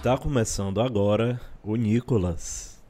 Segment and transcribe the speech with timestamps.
[0.00, 2.80] Está começando agora o Nicolas.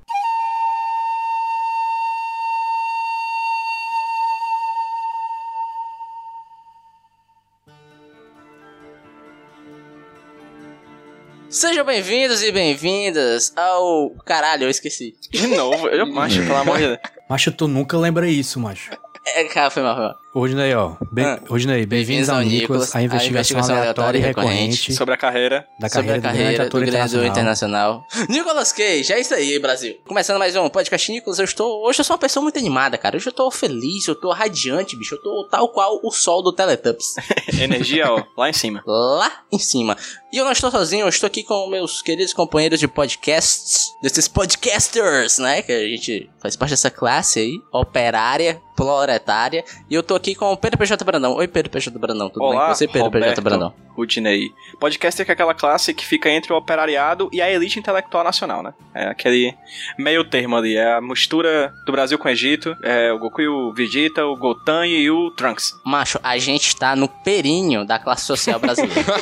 [11.48, 14.10] Sejam bem-vindos e bem-vindas ao.
[14.24, 15.16] Caralho, eu esqueci.
[15.32, 16.98] De novo, eu macho, pelo amor de Deus.
[17.28, 18.92] Macho, tu nunca lembra isso, macho.
[19.26, 20.16] É, cara, foi mal, foi mal.
[20.32, 20.94] Rodinei, ó.
[21.10, 21.40] Bem, Ah.
[21.48, 25.66] Rodinei, bem-vindos ao Nicolas, a investigação, aleatória e recorrente Sobre a carreira.
[25.80, 27.26] da Sobre carreira, a carreira do grande ator do internacional.
[27.32, 28.06] internacional.
[28.28, 29.96] Nicolas Cage, é isso aí, Brasil.
[30.06, 31.84] Começando mais um podcast Nicolas, eu estou.
[31.84, 33.16] Hoje eu sou uma pessoa muito animada, cara.
[33.16, 35.16] Hoje eu tô feliz, eu tô radiante, bicho.
[35.16, 37.16] Eu tô tal qual o sol do Teletubbies.
[37.60, 38.84] Energia, ó, lá em cima.
[38.86, 39.96] lá em cima.
[40.32, 44.28] E eu não estou sozinho, eu estou aqui com meus queridos companheiros de podcasts, desses
[44.28, 45.60] podcasters, né?
[45.60, 49.64] Que a gente faz parte dessa classe aí, operária, proletária.
[49.90, 51.32] E eu tô aqui com o Pedro PJ Brandão.
[51.34, 53.74] Oi, Pedro PJ Brandão, tudo bem Olá, com você, Pedro PJ Roberto Brandão?
[53.96, 54.50] Rudinei.
[54.78, 58.74] Podcast é aquela classe que fica entre o operariado e a elite intelectual nacional, né?
[58.94, 59.54] É aquele
[59.98, 60.76] meio termo ali.
[60.76, 62.76] É a mistura do Brasil com o Egito.
[62.84, 65.72] É o Goku e o Vegeta, o Gotan e o Trunks.
[65.84, 69.14] Macho, a gente tá no perinho da classe social brasileira.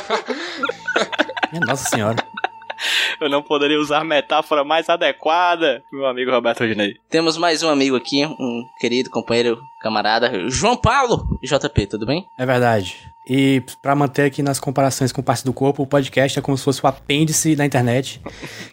[1.51, 2.17] Minha nossa senhora.
[3.19, 6.95] Eu não poderia usar metáfora mais adequada, meu amigo Roberto Rudinei.
[7.09, 12.25] Temos mais um amigo aqui, um querido companheiro, camarada, João Paulo JP, tudo bem?
[12.37, 13.09] É verdade.
[13.29, 16.63] E pra manter aqui nas comparações com parte do corpo, o podcast é como se
[16.63, 18.19] fosse o apêndice da internet,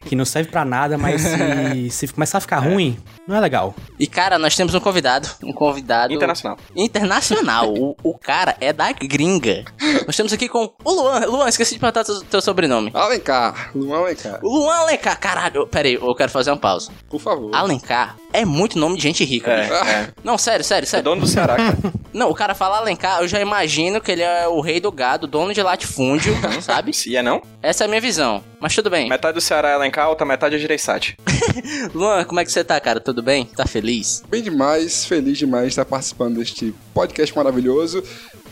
[0.07, 2.97] que não serve pra nada, mas se, se começar a ficar ruim,
[3.29, 3.75] não é legal.
[3.99, 6.57] E cara, nós temos um convidado, um convidado Internacional.
[6.75, 7.73] internacional.
[7.73, 9.65] o, o cara é da gringa.
[10.07, 11.21] Nós temos aqui com o Luan.
[11.27, 12.91] Luan, esqueci de perguntar teu, teu sobrenome.
[12.95, 15.67] Alencar, Luan Alencar, Luan Alencar, caralho.
[15.67, 16.91] Pera aí, eu quero fazer uma pausa.
[17.11, 17.55] por favor.
[17.55, 19.51] Alencar é muito nome de gente rica.
[19.51, 20.09] É, é.
[20.25, 21.05] Não, sério, sério, É sério.
[21.05, 21.77] dono do Ceará, cara.
[22.13, 25.27] Não, o cara fala Alencar, eu já imagino que ele é o rei do gado,
[25.27, 26.93] dono de latifúndio, sabe?
[27.07, 27.43] E é não?
[27.63, 28.43] Essa é a minha visão.
[28.61, 29.09] Mas tudo bem.
[29.09, 31.17] Metade do Ceará é Alencar, outra metade é Gereissati.
[31.95, 33.01] Luan, como é que você tá, cara?
[33.01, 33.45] Tudo bem?
[33.45, 34.23] Tá feliz?
[34.29, 38.03] Bem demais, feliz demais de estar participando deste podcast maravilhoso.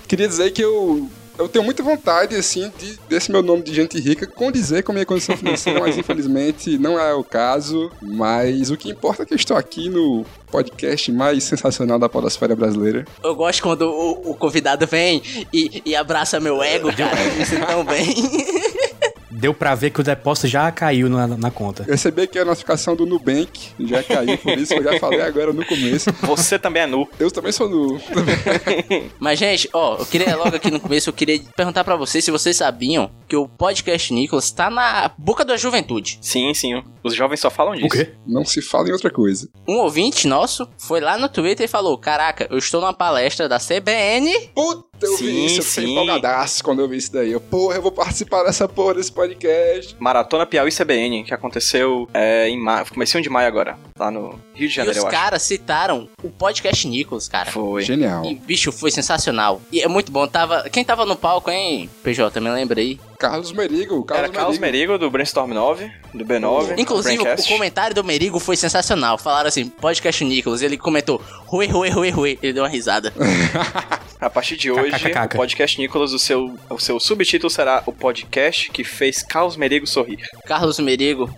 [0.06, 1.08] Queria dizer que eu,
[1.38, 4.94] eu tenho muita vontade, assim, de, desse meu nome de gente rica condizer com a
[4.94, 7.90] minha condição financeira, mas infelizmente não é o caso.
[8.00, 12.54] Mas o que importa é que eu estou aqui no podcast mais sensacional da podosfera
[12.54, 13.04] brasileira.
[13.22, 15.20] Eu gosto quando o, o convidado vem
[15.52, 17.20] e, e abraça meu ego, cara.
[17.24, 18.14] Eu me sinto tão bem.
[19.36, 21.82] Deu pra ver que o depósito já caiu na, na conta.
[21.86, 25.20] Eu recebi aqui a notificação do Nubank, já caiu, por isso que eu já falei
[25.20, 26.12] agora no começo.
[26.22, 27.08] Você também é nu.
[27.18, 28.00] Eu também sou nu.
[29.18, 32.30] Mas, gente, ó, eu queria logo aqui no começo, eu queria perguntar pra vocês se
[32.30, 36.18] vocês sabiam que o podcast Nicolas tá na boca da juventude.
[36.20, 36.82] Sim, sim.
[37.02, 37.86] Os jovens só falam disso.
[37.86, 38.12] O quê?
[38.26, 39.48] Não se fala em outra coisa.
[39.66, 43.58] Um ouvinte nosso foi lá no Twitter e falou: Caraca, eu estou numa palestra da
[43.58, 44.32] CBN.
[44.54, 45.92] Puta, eu Sim, vi isso, eu fiquei sim.
[45.92, 47.32] empolgadaço quando eu vi isso daí.
[47.32, 49.96] Eu, porra, eu vou participar dessa porra desse podcast.
[49.98, 54.66] Maratona Piauí CBN, que aconteceu é, em maio, comecinho de maio agora, lá no Rio
[54.66, 55.16] de E Janeiro, os eu acho.
[55.16, 57.50] caras citaram o podcast Nicolas, cara.
[57.50, 57.82] Foi.
[57.82, 58.24] Genial.
[58.24, 59.60] E, bicho, foi sensacional.
[59.70, 60.26] E é muito bom.
[60.26, 60.68] Tava...
[60.70, 62.40] Quem tava no palco, hein, PJ?
[62.40, 62.98] Me lembra aí.
[63.18, 64.92] Carlos Merigo, Carlos Era Carlos Merigo.
[64.92, 66.78] Merigo, do Brainstorm 9, do B9.
[66.78, 69.16] Inclusive, o, comentário do Merigo foi sensacional.
[69.16, 70.62] Falaram assim, podcast Nicolas.
[70.62, 72.38] Ele comentou, ruê, ruê, ruê, ruê.
[72.42, 73.12] Ele deu uma risada.
[74.20, 75.34] A partir de hoje, KKKK.
[75.34, 79.86] o podcast Nicolas, o seu, o seu subtítulo será o podcast que fez Carlos Merigo
[79.86, 80.20] sorrir.
[80.46, 81.34] Carlos Merigo,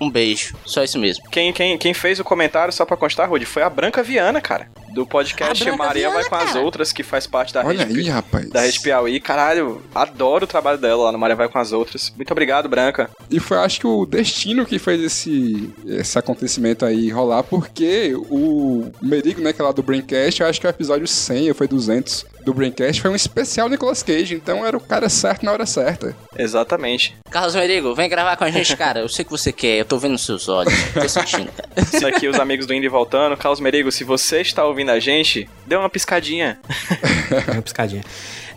[0.00, 0.56] um beijo.
[0.64, 1.28] Só isso mesmo.
[1.30, 4.68] Quem, quem, quem fez o comentário, só pra constar, Rudy, foi a Branca Viana, cara.
[4.94, 6.60] Do podcast Maria Vai com as cara.
[6.60, 8.48] Outras, que faz parte da Olha rede, aí, rapaz.
[8.48, 9.18] da rede Piauí.
[9.18, 12.12] Caralho, adoro o trabalho dela lá no Maria Vai com as Outras.
[12.16, 13.10] Muito obrigado, Branca.
[13.28, 18.90] E foi, acho que, o destino que fez esse, esse acontecimento aí rolar, porque o
[19.02, 21.54] Merigo, né, que é lá do Braincast, eu acho que é o episódio 100 ou
[21.54, 25.52] foi 200 do Braincast, foi um especial Nicolas Cage, então era o cara certo na
[25.52, 26.14] hora certa.
[26.38, 27.16] Exatamente.
[27.30, 29.00] Carlos Merigo, vem gravar com a gente, cara.
[29.00, 30.72] Eu sei que você quer, eu tô vendo nos seus olhos.
[30.92, 31.68] Tô sentindo, cara.
[31.76, 33.36] Isso aqui, os amigos do Indy voltando.
[33.36, 36.58] Carlos Merigo, se você está ouvindo a gente, dê uma piscadinha.
[37.52, 38.02] Uma piscadinha.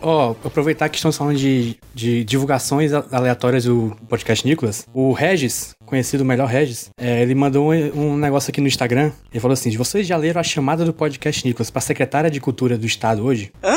[0.00, 6.22] Ó, aproveitar que estamos falando de, de divulgações aleatórias do podcast Nicolas, o Regis, conhecido
[6.22, 9.10] o melhor Regis, é, ele mandou um, um negócio aqui no Instagram.
[9.32, 12.78] Ele falou assim: vocês já leram a chamada do podcast Nicolas pra secretária de Cultura
[12.78, 13.50] do Estado hoje?
[13.62, 13.74] Hã?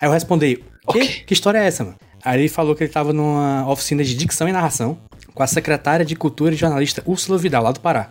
[0.00, 1.96] Aí eu respondi: que, que história é essa, mano?
[2.24, 4.98] Aí ele falou que ele tava numa oficina de dicção e narração
[5.34, 8.10] com a secretária de Cultura e jornalista Úrsula Vidal, lá do Pará.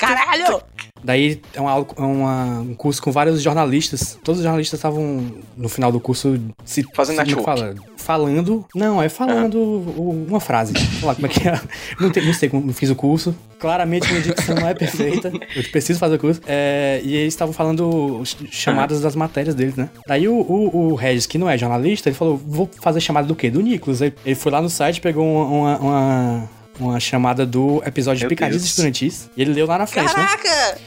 [0.00, 0.62] Caralho!
[1.02, 4.18] Daí é uma, aula- é uma- um curso com vários jornalistas.
[4.22, 7.44] Todos os jornalistas estavam no final do curso se Fazendo se- network.
[7.44, 8.66] fala- falando.
[8.74, 10.74] Não, é falando o- uma frase.
[10.78, 11.58] Sei lá como é que é.
[11.98, 13.34] Não, tem- não sei como não fiz o curso.
[13.58, 15.32] Claramente minha dicção não é perfeita.
[15.56, 16.40] Eu preciso fazer o curso.
[16.46, 19.88] É, e eles estavam falando os- chamadas das matérias deles, né?
[20.06, 23.34] Daí o, o, o Regis, que não é jornalista, ele falou: vou fazer chamada do
[23.34, 23.48] quê?
[23.50, 24.00] Do Nicolas.
[24.02, 25.44] Ele foi lá no site, pegou uma.
[25.46, 28.64] uma- uma- uma chamada do episódio de Picadinhas.
[28.64, 29.30] Estudantis.
[29.36, 30.26] E ele leu lá na frente, né?
[30.26, 30.78] Caraca!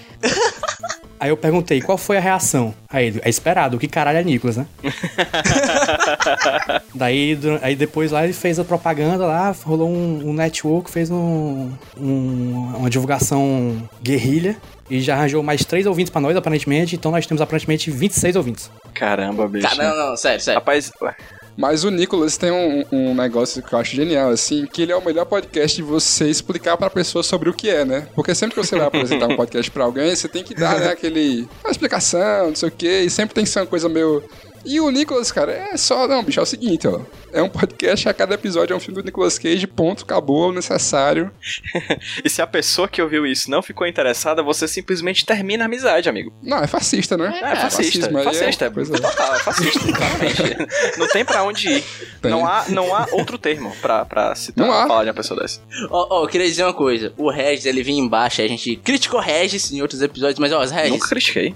[1.19, 2.73] Aí eu perguntei, qual foi a reação?
[2.89, 4.65] Aí ele, é esperado, o que caralho é Nicolas, né?
[6.93, 11.71] Daí aí depois lá ele fez a propaganda lá, rolou um, um network, fez um,
[11.97, 14.57] um- uma divulgação guerrilha
[14.89, 16.95] e já arranjou mais três ouvintes pra nós, aparentemente.
[16.95, 18.69] Então nós temos aparentemente 26 ouvintes.
[18.93, 19.67] Caramba, bicho.
[19.67, 20.59] Cara, não, não, sério, sério.
[20.59, 21.15] Rapaz, ué,
[21.55, 24.95] Mas o Nicolas tem um, um negócio que eu acho genial, assim, que ele é
[24.95, 28.07] o melhor podcast de você explicar pra pessoa sobre o que é, né?
[28.15, 30.89] Porque sempre que você vai apresentar um podcast pra alguém, você tem que dar, né,
[30.89, 31.47] aquele...
[31.63, 34.23] Uma explicação, não sei o quê, e sempre tem que ser uma coisa meio...
[34.65, 36.07] E o Nicolas, cara, é só...
[36.07, 37.01] Não, bicho, é o seguinte, ó.
[37.31, 41.31] É um podcast, a cada episódio é um filme do Nicolas Cage, ponto, acabou, necessário.
[42.23, 46.07] e se a pessoa que ouviu isso não ficou interessada, você simplesmente termina a amizade,
[46.07, 46.31] amigo.
[46.41, 47.27] Não, é fascista, né?
[47.41, 48.01] É, fascista.
[48.01, 48.65] Fascismo aí fascista.
[48.65, 50.43] É, coisa- total, é fascista, claramente.
[50.97, 51.83] Não tem pra onde ir.
[52.21, 52.31] Tem.
[52.31, 54.87] Não há, não há outro termo pra, pra citar, Não há.
[54.87, 55.59] falar de uma pessoa dessa.
[55.89, 57.13] Ó, ó, eu queria dizer uma coisa.
[57.17, 60.61] O Regis, ele vinha embaixo, a gente criticou o Regis em outros episódios, mas ó,
[60.63, 61.55] os Regis, Nunca critiquei.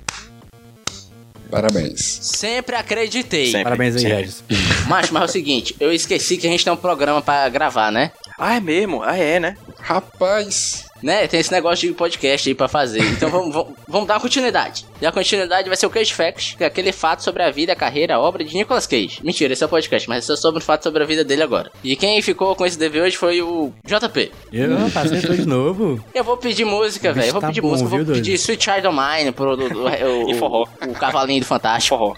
[1.49, 2.19] Parabéns.
[2.21, 3.47] sempre acreditei.
[3.47, 3.63] Sempre.
[3.63, 4.03] Parabéns aí.
[4.03, 4.43] Regis.
[4.87, 7.91] Macho, mas é o seguinte, eu esqueci que a gente tem um programa pra gravar,
[7.91, 8.11] né?
[8.37, 9.01] Ah, é mesmo?
[9.03, 9.57] Ah, é, né?
[9.79, 10.86] Rapaz...
[11.01, 11.27] Né?
[11.27, 13.01] Tem esse negócio de podcast aí pra fazer.
[13.01, 14.85] Então vamos, vamos, vamos dar uma continuidade.
[15.01, 17.73] E a continuidade vai ser o Cage Facts, que é aquele fato sobre a vida,
[17.73, 19.19] a carreira, a obra de Nicolas Cage.
[19.23, 21.43] Mentira, esse é o podcast, mas é só sobre o fato sobre a vida dele
[21.43, 21.71] agora.
[21.83, 24.31] E quem ficou com esse dever hoje foi o JP.
[24.51, 26.03] Eu passei de novo.
[26.13, 27.27] Eu vou pedir música, velho.
[27.27, 27.85] Eu vou tá pedir bom, música.
[27.85, 28.17] Eu vou viu, doido?
[28.23, 30.65] pedir Sweet Child of Mine pro do, do- o, E forró.
[30.81, 31.95] o, o cavalinho do Fantástico.
[31.97, 32.15] Forró.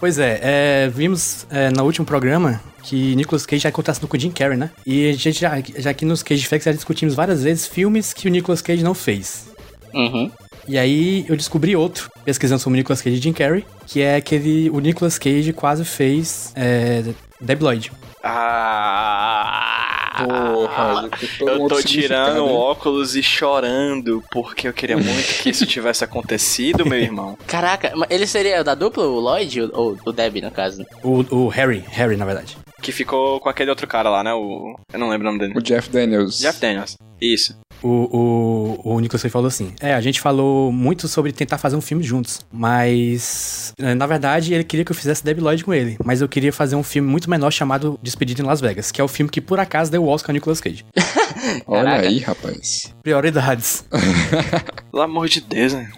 [0.00, 4.20] Pois é, é, vimos é, no último programa que Nicolas Cage já acontece com o
[4.20, 4.70] Jim Carrey, né?
[4.86, 8.26] E a gente já, já aqui nos Cage Facts já discutimos várias vezes filmes que
[8.26, 9.48] o Nicolas Cage não fez.
[9.92, 10.30] Uhum.
[10.66, 14.16] E aí eu descobri outro, pesquisando sobre o Nicolas Cage e Jim Carrey, que é
[14.16, 14.70] aquele.
[14.70, 17.04] O Nicolas Cage quase fez é,
[17.38, 17.92] Debi Lloyd.
[18.22, 19.74] Ah!
[20.18, 21.08] Porra,
[21.38, 26.02] Eu outro tô tirando o óculos e chorando, porque eu queria muito que isso tivesse
[26.02, 27.38] acontecido, meu irmão.
[27.46, 30.84] Caraca, mas ele seria da dupla, o Lloyd ou ou o Debbie, no caso?
[31.04, 32.56] O, o Harry, Harry, na verdade.
[32.88, 34.32] Que ficou com aquele outro cara lá, né?
[34.32, 34.74] O.
[34.90, 35.52] Eu não lembro o nome dele.
[35.54, 36.38] O Jeff Daniels.
[36.38, 36.96] Jeff Daniels.
[37.20, 37.54] Isso.
[37.82, 41.76] O, o, o Nicolas Cage falou assim: É, a gente falou muito sobre tentar fazer
[41.76, 45.74] um filme juntos, mas é, na verdade ele queria que eu fizesse Debi Lloyd com
[45.74, 49.02] ele, mas eu queria fazer um filme muito menor chamado Despedido em Las Vegas, que
[49.02, 50.86] é o filme que por acaso deu o Oscar ao Nicolas Cage.
[51.68, 52.94] Olha aí, rapaz.
[53.02, 53.84] Prioridades.
[54.90, 55.92] Pelo amor de Deus, né?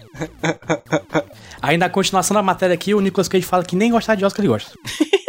[1.61, 4.43] Aí na continuação da matéria aqui, o Nicolas Cage fala que nem gostar de Oscar
[4.43, 4.73] ele gosta.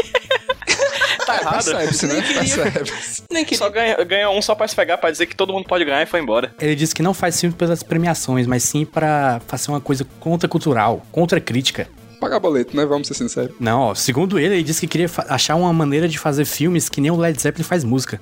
[1.27, 1.65] Tá errado.
[1.65, 2.23] Percebe-se, né?
[2.23, 3.23] Percebe-se.
[3.31, 5.67] Nem que Só ganha, ganha um só pra se pegar, pra dizer que todo mundo
[5.67, 6.55] pode ganhar e foi embora.
[6.61, 11.05] Ele disse que não faz filme pelas premiações, mas sim pra fazer uma coisa contracultural,
[11.13, 11.89] contra crítica.
[12.23, 12.87] Pagar boleto, né?
[12.87, 13.51] Vamos ser sinceros.
[13.59, 17.01] Não, ó, segundo ele, ele disse que queria achar uma maneira de fazer filmes que
[17.01, 18.21] nem o Led Zeppelin faz música.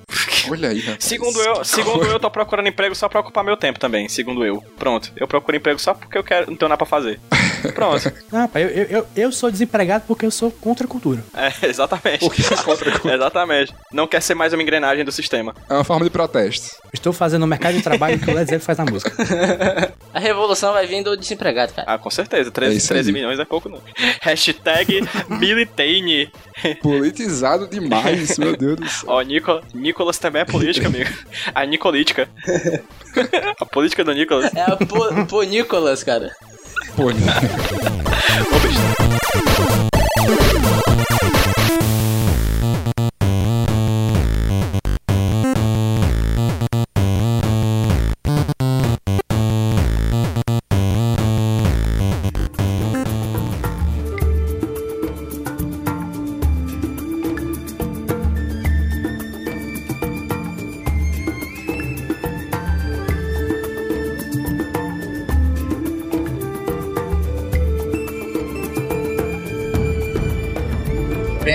[0.49, 1.05] Olha aí, rapaz.
[1.05, 4.65] Segundo eu, segundo eu, tô procurando emprego só pra ocupar meu tempo também, segundo eu.
[4.79, 5.13] Pronto.
[5.15, 7.21] Eu procuro emprego só porque eu quero, não tenho nada pra fazer.
[7.75, 8.11] Pronto.
[8.33, 11.23] Não, pai, eu, eu, eu, eu sou desempregado porque eu sou contra a cultura.
[11.35, 12.21] É, exatamente.
[12.21, 13.75] Por que é contra a Exatamente.
[13.93, 15.55] Não quer ser mais uma engrenagem do sistema.
[15.69, 16.77] É uma forma de protesto.
[16.93, 19.13] Estou fazendo no mercado de trabalho que o Led Zeppelin faz na música.
[20.13, 21.93] a revolução vai vir do desempregado, cara.
[21.93, 22.49] Ah, com certeza.
[22.49, 23.13] É 13, isso 13 aí.
[23.13, 23.79] milhões é pouco, não.
[24.21, 26.31] Hashtag Militane.
[26.83, 29.09] Politizado demais, meu Deus do céu.
[29.09, 31.11] Ó, Nico, Nicolas também é política, amigo.
[31.55, 32.29] A Nicolítica.
[33.59, 34.55] A política do Nicolas.
[34.55, 36.31] É a po, po Nicolas, cara.
[36.97, 37.11] Pô,
[40.97, 41.00] Ô,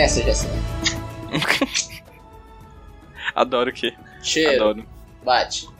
[0.05, 0.53] Pensa, Jéssica.
[3.33, 3.91] Adoro que.
[4.21, 4.53] Cheiro.
[4.53, 4.85] Adoro.
[5.23, 5.67] Bate.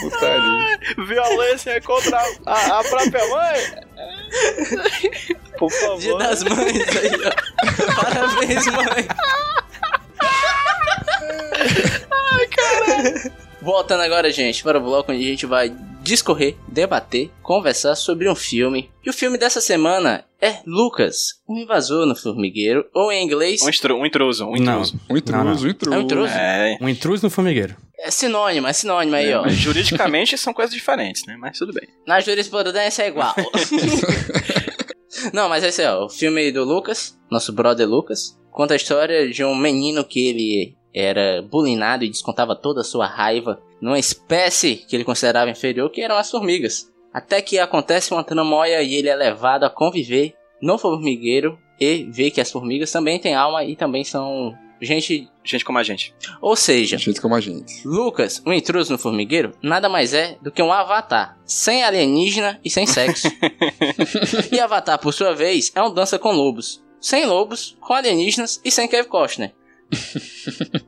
[0.00, 0.78] putaria.
[1.08, 3.58] Violência contra a, a própria mãe.
[5.58, 5.98] por favor.
[5.98, 7.32] Dia das mães aí, ó.
[8.00, 9.08] Parabéns, mãe.
[12.12, 13.32] Ai, caralho.
[13.60, 18.34] Voltando agora, gente, para o bloco onde a gente vai discorrer, debater, conversar sobre um
[18.34, 18.90] filme.
[19.04, 23.68] E o filme dessa semana é Lucas, um invasor no formigueiro, ou em inglês, Um,
[23.68, 24.80] estru- um intruso, um Não.
[24.82, 25.00] intruso.
[25.08, 25.52] Um intruso, Não, não.
[25.52, 25.94] um intruso.
[25.94, 26.32] É um intruso?
[26.34, 26.78] É.
[26.80, 27.76] Um intruso no formigueiro.
[28.00, 29.42] é sinônimo, é sinônimo aí, ó.
[29.42, 31.36] Mas juridicamente são coisas diferentes, né?
[31.38, 31.88] Mas tudo bem.
[32.06, 33.32] Na jurisprudência é igual.
[35.32, 39.28] Não, mas esse é ó, o filme do Lucas, nosso brother Lucas, conta a história
[39.30, 44.76] de um menino que ele era bulinado e descontava toda a sua raiva numa espécie
[44.76, 46.88] que ele considerava inferior, que eram as formigas.
[47.12, 52.30] Até que acontece uma tramóia e ele é levado a conviver no formigueiro e vê
[52.30, 55.28] que as formigas também têm alma e também são gente.
[55.44, 56.14] Gente como a gente.
[56.40, 57.84] Ou seja, Gente como a gente.
[57.84, 62.70] Lucas, um intruso no formigueiro, nada mais é do que um avatar, sem alienígena e
[62.70, 63.26] sem sexo.
[64.52, 68.70] e Avatar, por sua vez, é um dança com lobos, sem lobos, com alienígenas e
[68.70, 69.52] sem Kevin Costner.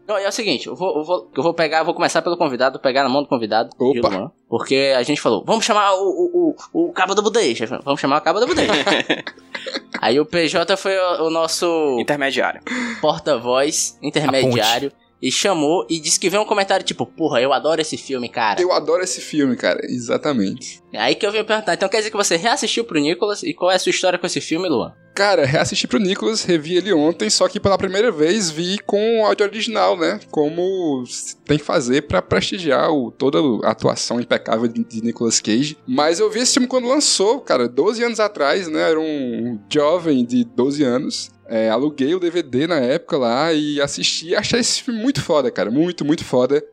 [0.09, 2.37] E é o seguinte, eu vou, eu vou, eu vou pegar, eu vou começar pelo
[2.37, 3.93] convidado, pegar na mão do convidado, Opa.
[3.93, 8.01] Gilman, porque a gente falou, vamos chamar o, o, o, o Cabo da Budeja, vamos
[8.01, 8.73] chamar o Cabo da Budeja.
[10.01, 12.61] Aí o PJ foi o, o nosso Intermediário.
[13.01, 17.97] porta-voz, intermediário, e chamou e disse que veio um comentário tipo, porra, eu adoro esse
[17.97, 18.61] filme, cara.
[18.61, 19.81] Eu adoro esse filme, cara.
[19.85, 20.83] Exatamente.
[20.95, 23.53] É Aí que eu vim perguntar, então quer dizer que você reassistiu pro Nicolas e
[23.53, 24.95] qual é a sua história com esse filme, Luan?
[25.13, 29.27] Cara, reassisti pro Nicholas, revi ele ontem, só que pela primeira vez vi com o
[29.27, 30.21] áudio original, né?
[30.31, 31.05] Como
[31.45, 35.77] tem que fazer pra prestigiar o, toda a atuação impecável de, de Nicolas Cage.
[35.87, 38.91] Mas eu vi esse filme quando lançou, cara, 12 anos atrás, né?
[38.91, 41.31] Era um jovem de 12 anos.
[41.47, 44.35] É, aluguei o DVD na época lá e assisti.
[44.35, 45.71] Achei esse filme muito foda, cara.
[45.71, 46.65] Muito, muito foda.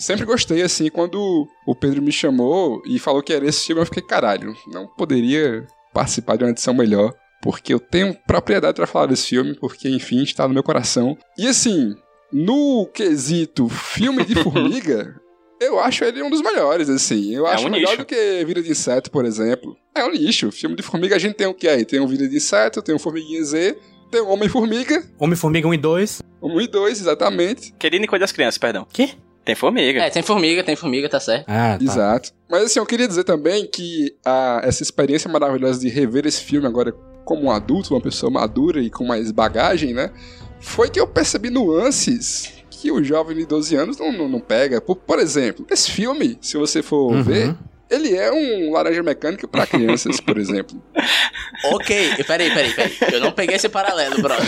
[0.00, 3.86] Sempre gostei, assim, quando o Pedro me chamou e falou que era esse filme, eu
[3.86, 9.06] fiquei, caralho, não poderia participar de uma edição melhor porque eu tenho propriedade pra falar
[9.06, 11.16] desse filme, porque, enfim, está no meu coração.
[11.38, 11.94] E assim,
[12.32, 15.18] no quesito filme de formiga,
[15.60, 17.34] eu acho ele um dos melhores, assim.
[17.34, 18.02] Eu É acho um melhor nicho.
[18.02, 19.74] do que Vida de Inseto, por exemplo.
[19.94, 20.52] É um lixo.
[20.52, 21.84] Filme de formiga a gente tem o que aí?
[21.84, 23.78] Tem o Vida de Inseto, tem o Formiguinha Z,
[24.10, 26.22] tem o Homem-Formiga, Homem-Formiga 1 e 2.
[26.42, 27.72] um e dois, exatamente.
[27.78, 28.86] Querido e Coisa das Crianças, perdão.
[28.92, 29.10] Quê?
[29.44, 30.00] Tem formiga.
[30.02, 31.44] É, tem formiga, tem formiga, tá certo.
[31.48, 31.84] Ah, tá.
[31.84, 32.30] Exato.
[32.48, 36.66] Mas assim, eu queria dizer também que a, essa experiência maravilhosa de rever esse filme
[36.66, 36.92] agora
[37.24, 40.10] como um adulto, uma pessoa madura e com mais bagagem, né?
[40.60, 44.80] Foi que eu percebi nuances que o jovem de 12 anos não, não, não pega.
[44.80, 47.22] Por, por exemplo, esse filme, se você for Uhum.
[47.22, 47.54] ver,
[47.90, 50.80] ele é um laranja mecânico pra crianças, por exemplo.
[51.72, 52.96] Ok, peraí, peraí, peraí.
[53.12, 54.46] Eu não peguei esse paralelo, brother.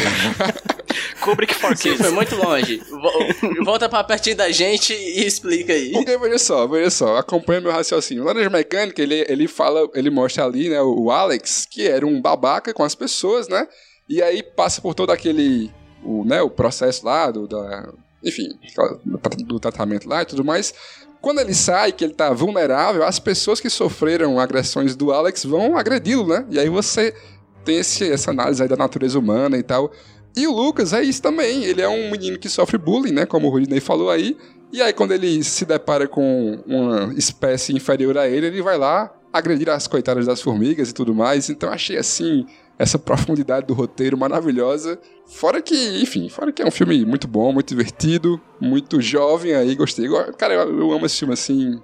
[1.20, 1.98] Kubrick for Kids.
[2.00, 2.78] foi muito longe.
[2.90, 5.92] Vo- Volta pra pertinho da gente e explica aí.
[5.92, 8.22] Porque, veja só, veja só, acompanha meu raciocínio.
[8.22, 12.20] O Laranja Mecânica, ele, ele fala, ele mostra ali, né, o Alex, que era um
[12.20, 13.66] babaca com as pessoas, né?
[14.08, 15.70] E aí passa por todo aquele,
[16.02, 17.92] o, né, o processo lá, do, da,
[18.24, 18.48] enfim,
[19.44, 20.72] do tratamento lá e tudo mais.
[21.22, 25.78] Quando ele sai, que ele tá vulnerável, as pessoas que sofreram agressões do Alex vão
[25.78, 26.44] agredi-lo, né?
[26.50, 27.14] E aí você
[27.64, 29.92] tem esse, essa análise aí da natureza humana e tal.
[30.36, 31.62] E o Lucas é isso também.
[31.62, 33.24] Ele é um menino que sofre bullying, né?
[33.24, 34.36] Como o Rudinei falou aí.
[34.72, 39.14] E aí, quando ele se depara com uma espécie inferior a ele, ele vai lá
[39.32, 41.48] agredir as coitadas das formigas e tudo mais.
[41.48, 42.46] Então, achei assim.
[42.78, 44.98] Essa profundidade do roteiro maravilhosa.
[45.26, 49.74] Fora que, enfim, fora que é um filme muito bom, muito divertido, muito jovem aí,
[49.74, 50.08] gostei.
[50.36, 51.80] Cara, eu, eu amo esse filme assim.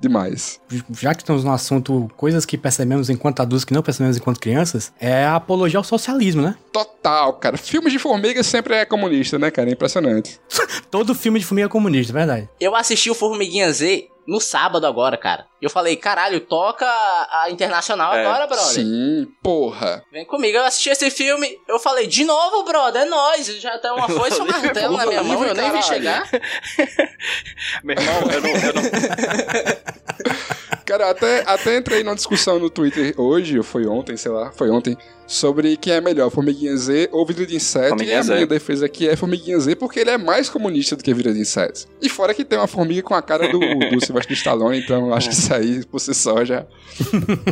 [0.00, 0.60] Demais.
[0.92, 4.92] Já que estamos no assunto coisas que percebemos enquanto adultos que não percebemos enquanto crianças,
[5.00, 6.54] é a apologia ao socialismo, né?
[6.72, 7.56] Total, cara.
[7.56, 9.68] Filme de formiga sempre é comunista, né, cara?
[9.68, 10.40] É impressionante.
[10.88, 12.48] Todo filme de formiga é comunista, é verdade.
[12.60, 15.46] Eu assisti o Formiguinha Z no sábado agora, cara.
[15.60, 18.66] Eu falei, caralho, toca a Internacional É, agora, brother.
[18.66, 20.04] Sim, porra.
[20.12, 21.58] Vem comigo, eu assisti esse filme.
[21.66, 23.46] Eu falei, de novo, brother, é nóis.
[23.58, 26.28] Já tem uma foice e um martelo na minha mão, eu nem vi chegar.
[27.82, 28.82] Meu irmão, eu não, eu não-
[30.84, 34.70] Cara, até, até entrei numa discussão no Twitter hoje, ou foi ontem, sei lá, foi
[34.70, 34.96] ontem,
[35.26, 37.88] sobre quem é melhor, Formiguinha Z ou Vida de Inseto.
[37.90, 38.34] Formiguinha e a Z.
[38.34, 41.40] minha defesa aqui é Formiguinha Z porque ele é mais comunista do que Vida de
[41.40, 41.86] Inseto.
[42.00, 45.14] E fora que tem uma formiga com a cara do, do Sylvester Stallone, então eu
[45.14, 46.66] acho que isso aí, por si só, já,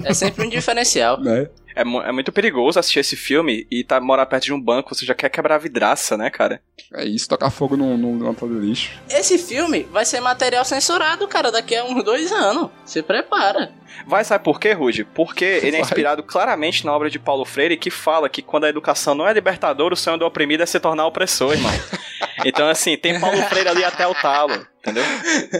[0.04, 1.20] É sempre um diferencial.
[1.20, 1.48] né?
[1.76, 5.04] É, é muito perigoso assistir esse filme e tá morar perto de um banco, você
[5.04, 6.60] já quer quebrar a vidraça, né, cara?
[6.94, 8.90] É isso, tocar fogo num, num, numa lata de lixo.
[9.10, 12.70] Esse filme vai ser material censurado, cara, daqui a uns dois anos.
[12.84, 13.72] Se prepara.
[14.06, 15.04] Vai, sabe por quê, Rude?
[15.04, 15.80] Porque ele é Vai.
[15.82, 19.32] inspirado claramente na obra de Paulo Freire, que fala que quando a educação não é
[19.32, 21.72] libertadora, o sonho do oprimido é se tornar opressor, irmão.
[22.44, 25.02] Então, assim, tem Paulo Freire ali até o talo, entendeu?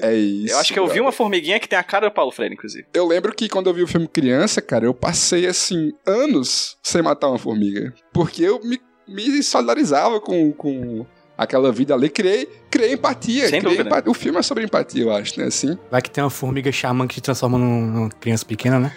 [0.02, 0.54] É isso.
[0.54, 2.86] Eu acho que eu vi uma formiguinha que tem a cara do Paulo Freire, inclusive.
[2.94, 7.02] Eu lembro que quando eu vi o filme criança, cara, eu passei, assim, anos sem
[7.02, 7.92] matar uma formiga.
[8.12, 8.78] Porque eu me,
[9.08, 11.04] me solidarizava com, com
[11.36, 12.08] aquela vida ali.
[12.08, 13.48] Criei, criei empatia.
[13.48, 13.98] Sem criei dúvida.
[13.98, 15.46] empa- O filme é sobre empatia, eu acho, né?
[15.46, 15.76] Assim.
[15.90, 18.92] Vai que tem uma formiga xamã que te transforma num- numa criança pequena, né?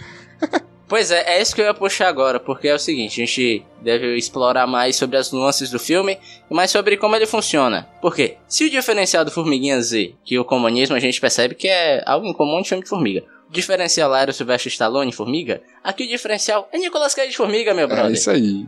[0.89, 3.63] Pois é, é isso que eu ia puxar agora, porque é o seguinte, a gente
[3.79, 6.17] deve explorar mais sobre as nuances do filme
[6.49, 7.87] e mais sobre como ele funciona.
[8.01, 8.37] Por quê?
[8.47, 12.25] Se o diferencial do Formiguinha Z, que o comunismo a gente percebe que é algo
[12.25, 16.05] em comum de filme de formiga, o diferencial lá era o Sylvester Stallone Formiga, aqui
[16.05, 18.11] o diferencial é Nicolas Cage de Formiga, meu É brother.
[18.11, 18.65] isso aí.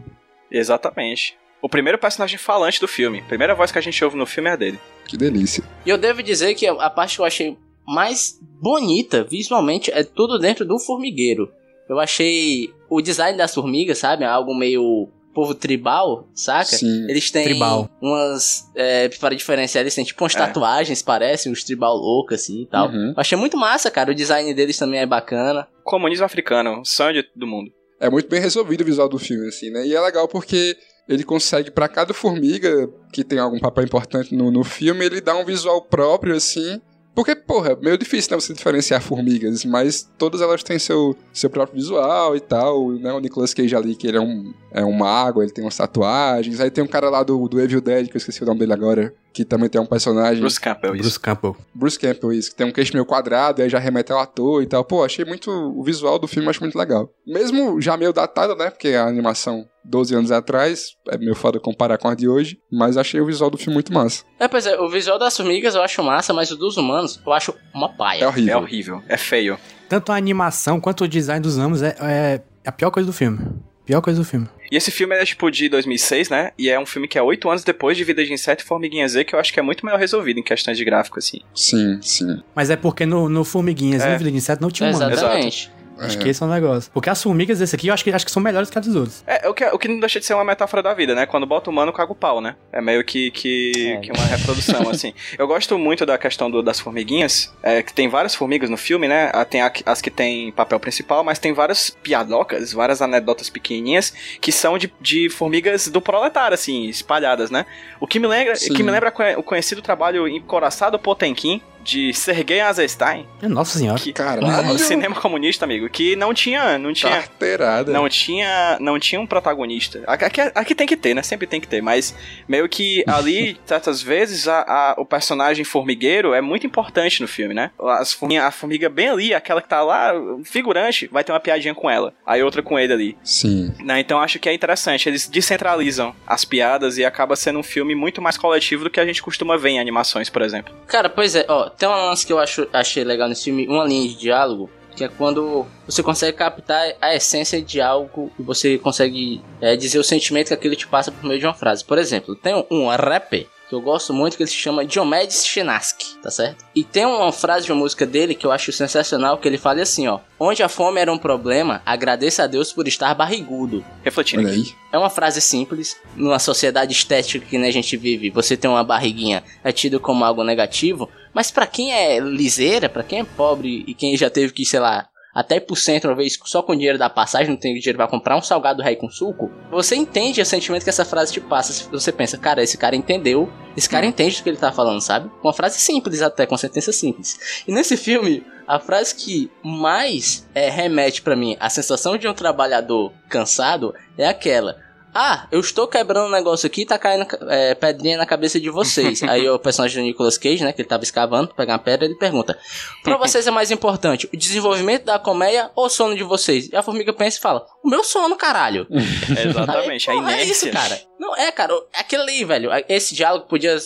[0.51, 1.35] Exatamente.
[1.61, 3.19] O primeiro personagem falante do filme.
[3.19, 4.79] A primeira voz que a gente ouve no filme é a dele.
[5.07, 5.63] Que delícia.
[5.85, 10.39] E eu devo dizer que a parte que eu achei mais bonita visualmente é tudo
[10.39, 11.51] dentro do formigueiro.
[11.89, 14.23] Eu achei o design das formigas, sabe?
[14.23, 16.65] Algo meio povo tribal, saca?
[16.77, 17.05] Sim.
[17.09, 17.89] Eles têm Tribal.
[18.01, 18.69] umas.
[18.75, 20.37] é, para diferenciar, eles têm tipo umas É.
[20.39, 22.89] tatuagens, parece, uns tribal loucos assim e tal.
[22.89, 23.09] Uhum.
[23.09, 24.11] Eu achei muito massa, cara.
[24.11, 25.67] O design deles também é bacana.
[25.85, 27.71] Comunismo africano, o sonho de- do mundo.
[27.99, 29.85] É muito bem resolvido o visual do filme, assim, né?
[29.85, 30.75] E é legal porque
[31.07, 35.35] ele consegue, pra cada formiga que tem algum papel importante no, no filme, ele dá
[35.35, 36.81] um visual próprio, assim.
[37.13, 41.49] Porque, porra, é meio difícil, né, você diferenciar formigas, mas todas elas têm seu, seu
[41.49, 43.11] próprio visual e tal, né?
[43.11, 46.59] O Nicolas Cage ali, que ele é um, é um mago, ele tem umas tatuagens.
[46.59, 48.73] Aí tem um cara lá do, do Evil Dead, que eu esqueci o nome dele
[48.73, 50.39] agora, que também tem um personagem.
[50.39, 51.03] Bruce Campbell, isso.
[51.03, 51.57] Bruce Campbell.
[51.73, 54.65] Bruce Campbell, isso, que tem um queixo meio quadrado, aí já remete ao ator e
[54.65, 54.83] tal.
[54.85, 55.51] Pô, achei muito.
[55.51, 57.13] O visual do filme eu acho muito legal.
[57.27, 58.69] Mesmo já meio datado, né?
[58.69, 62.97] Porque a animação 12 anos atrás, é meio foda comparar com a de hoje, mas
[62.97, 64.23] achei o visual do filme muito massa.
[64.39, 67.33] É, pois é, o visual das formigas eu acho massa, mas o dos humanos eu
[67.33, 68.23] acho uma É paia.
[68.23, 68.57] É horrível.
[68.59, 69.57] horrível, é feio.
[69.89, 73.39] Tanto a animação quanto o design dos amos é, é a pior coisa do filme.
[73.85, 74.47] Pior coisa do filme.
[74.71, 76.51] E esse filme é tipo de 2006, né?
[76.57, 79.05] E é um filme que é oito anos depois de Vida de Inseto e Formiguinha
[79.07, 81.39] Z, que eu acho que é muito melhor resolvido em questões de gráfico, assim.
[81.53, 82.41] Sim, sim.
[82.55, 84.11] Mas é porque no, no Formiguinhas e É.
[84.13, 85.11] no Vida de Inseto não tinha humano.
[85.11, 85.69] Exatamente.
[86.01, 86.21] Acho É.
[86.21, 86.91] que esse é o negócio.
[86.93, 88.95] Porque as formigas desse aqui eu acho que, acho que são melhores que as dos
[88.95, 89.23] outros.
[89.27, 91.25] É, o que, o que não deixa de ser uma metáfora da vida, né?
[91.25, 92.55] Quando bota humano, caga o pau, né?
[92.71, 93.97] É meio que, que, É.
[93.97, 95.13] que uma reprodução, assim.
[95.37, 99.07] Eu gosto muito da questão do- das formiguinhas, é, que tem várias formigas no filme,
[99.07, 99.29] né?
[99.33, 104.13] Ah, Tem a- as que tem papel principal, mas tem várias piadocas, várias anedotas pequenininhas,
[104.39, 107.65] que são de, de formigas do proletário, assim, espalhadas, né?
[107.99, 108.73] O que me lembra, Sim.
[108.73, 113.99] que me lembra o conhecido trabalho encoraçado Potemkin, de Sergei Eisenstein, Nossa senhora.
[113.99, 114.73] que, Caralho.
[114.73, 117.91] o cinema comunista, amigo, que não tinha, não tinha Carteirada.
[117.91, 120.01] não tinha, não tinha um protagonista.
[120.07, 121.21] Aqui, aqui tem que ter, né?
[121.23, 121.81] Sempre tem que ter.
[121.81, 122.15] Mas
[122.47, 127.53] meio que ali, certas vezes, a, a- o personagem formigueiro é muito importante no filme,
[127.53, 127.71] né?
[127.79, 130.13] As formiga, a formiga bem ali, aquela que tá lá,
[130.43, 132.13] figurante, vai ter uma piadinha com ela.
[132.25, 133.17] Aí outra com ele ali.
[133.23, 133.73] Sim.
[133.79, 133.99] Né?
[133.99, 135.07] Então acho que é interessante.
[135.09, 139.05] Eles descentralizam as piadas e acaba sendo um filme muito mais coletivo do que a
[139.05, 140.73] gente costuma ver em animações, por exemplo.
[140.87, 143.85] Cara, pois é, ó, tem um lance que eu acho, achei legal nesse filme, uma
[143.85, 148.77] linha de diálogo, que é quando você consegue captar a essência de algo e você
[148.77, 151.83] consegue é, dizer o sentimento que aquilo te passa por meio de uma frase.
[151.83, 155.45] Por exemplo, tem um, um rapper que eu gosto muito que ele se chama Diomedes
[155.45, 156.65] Chinaski, tá certo?
[156.75, 159.81] E tem uma frase de uma música dele que eu acho sensacional, que ele fala
[159.81, 163.81] assim, ó: "Onde a fome era um problema, agradeça a Deus por estar barrigudo".
[164.03, 164.59] Refletindo Olha aqui.
[164.59, 164.75] aí.
[164.91, 165.95] É uma frase simples.
[166.17, 170.25] Numa sociedade estética que né, a gente vive, você ter uma barriguinha é tido como
[170.25, 171.09] algo negativo.
[171.33, 174.81] Mas pra quem é liseira, pra quem é pobre e quem já teve que, sei
[174.81, 177.97] lá, até ir pro centro uma vez só com dinheiro da passagem, não tem dinheiro
[177.97, 181.41] pra comprar um salgado rei com suco, você entende o sentimento que essa frase te
[181.41, 181.89] passa.
[181.91, 185.29] Você pensa, cara, esse cara entendeu, esse cara entende o que ele tá falando, sabe?
[185.43, 187.63] Uma frase simples até, com sentença simples.
[187.67, 192.33] E nesse filme, a frase que mais é, remete pra mim à sensação de um
[192.33, 194.80] trabalhador cansado é aquela.
[195.13, 198.69] Ah, eu estou quebrando um negócio aqui e tá caindo é, pedrinha na cabeça de
[198.69, 199.21] vocês.
[199.27, 202.15] Aí o personagem do Nicolas Cage, né, que ele tava escavando pegar uma pedra, ele
[202.15, 202.57] pergunta:
[203.03, 206.69] Pra vocês é mais importante o desenvolvimento da colmeia ou o sono de vocês?
[206.69, 208.85] E a formiga pensa e fala: O meu sono, caralho.
[208.91, 210.51] Exatamente, Aí, a porra, É inércia.
[210.51, 211.01] isso, cara.
[211.19, 212.69] Não, é, cara, aquilo ali, velho.
[212.89, 213.77] Esse diálogo podia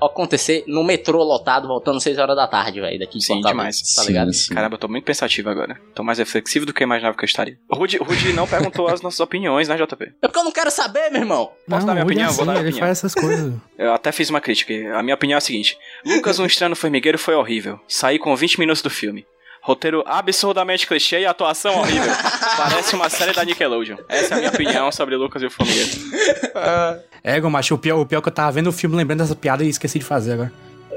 [0.00, 3.80] acontecer no metrô lotado, voltando 6 horas da tarde, velho, daqui de Sim, demais.
[3.94, 4.32] Tá ligado?
[4.32, 4.54] Sim, sim.
[4.54, 5.78] Caramba, eu tô muito pensativo agora.
[5.94, 7.58] Tô mais reflexivo do que eu imaginava que eu estaria.
[7.68, 7.98] O Rudy,
[8.32, 10.12] não perguntou as nossas opiniões, né, JP?
[10.22, 11.50] É porque eu não quero saber, meu irmão.
[11.68, 12.30] Posso dar minha opinião?
[12.32, 12.86] Vou sim, dar minha ele opinião.
[12.86, 13.52] faz essas coisas.
[13.76, 14.72] Eu até fiz uma crítica.
[14.96, 17.80] A minha opinião é a seguinte: Lucas, um estranho formigueiro, foi horrível.
[17.88, 19.26] Saí com 20 minutos do filme.
[19.64, 22.12] Roteiro absurdamente clichê e atuação horrível.
[22.54, 23.96] Parece uma série da Nickelodeon.
[24.10, 25.90] Essa é a minha opinião sobre Lucas e o Formigueiro.
[27.24, 29.34] Ego, macho, o pior, o pior é que eu tava vendo o filme lembrando dessa
[29.34, 30.52] piada e esqueci de fazer agora.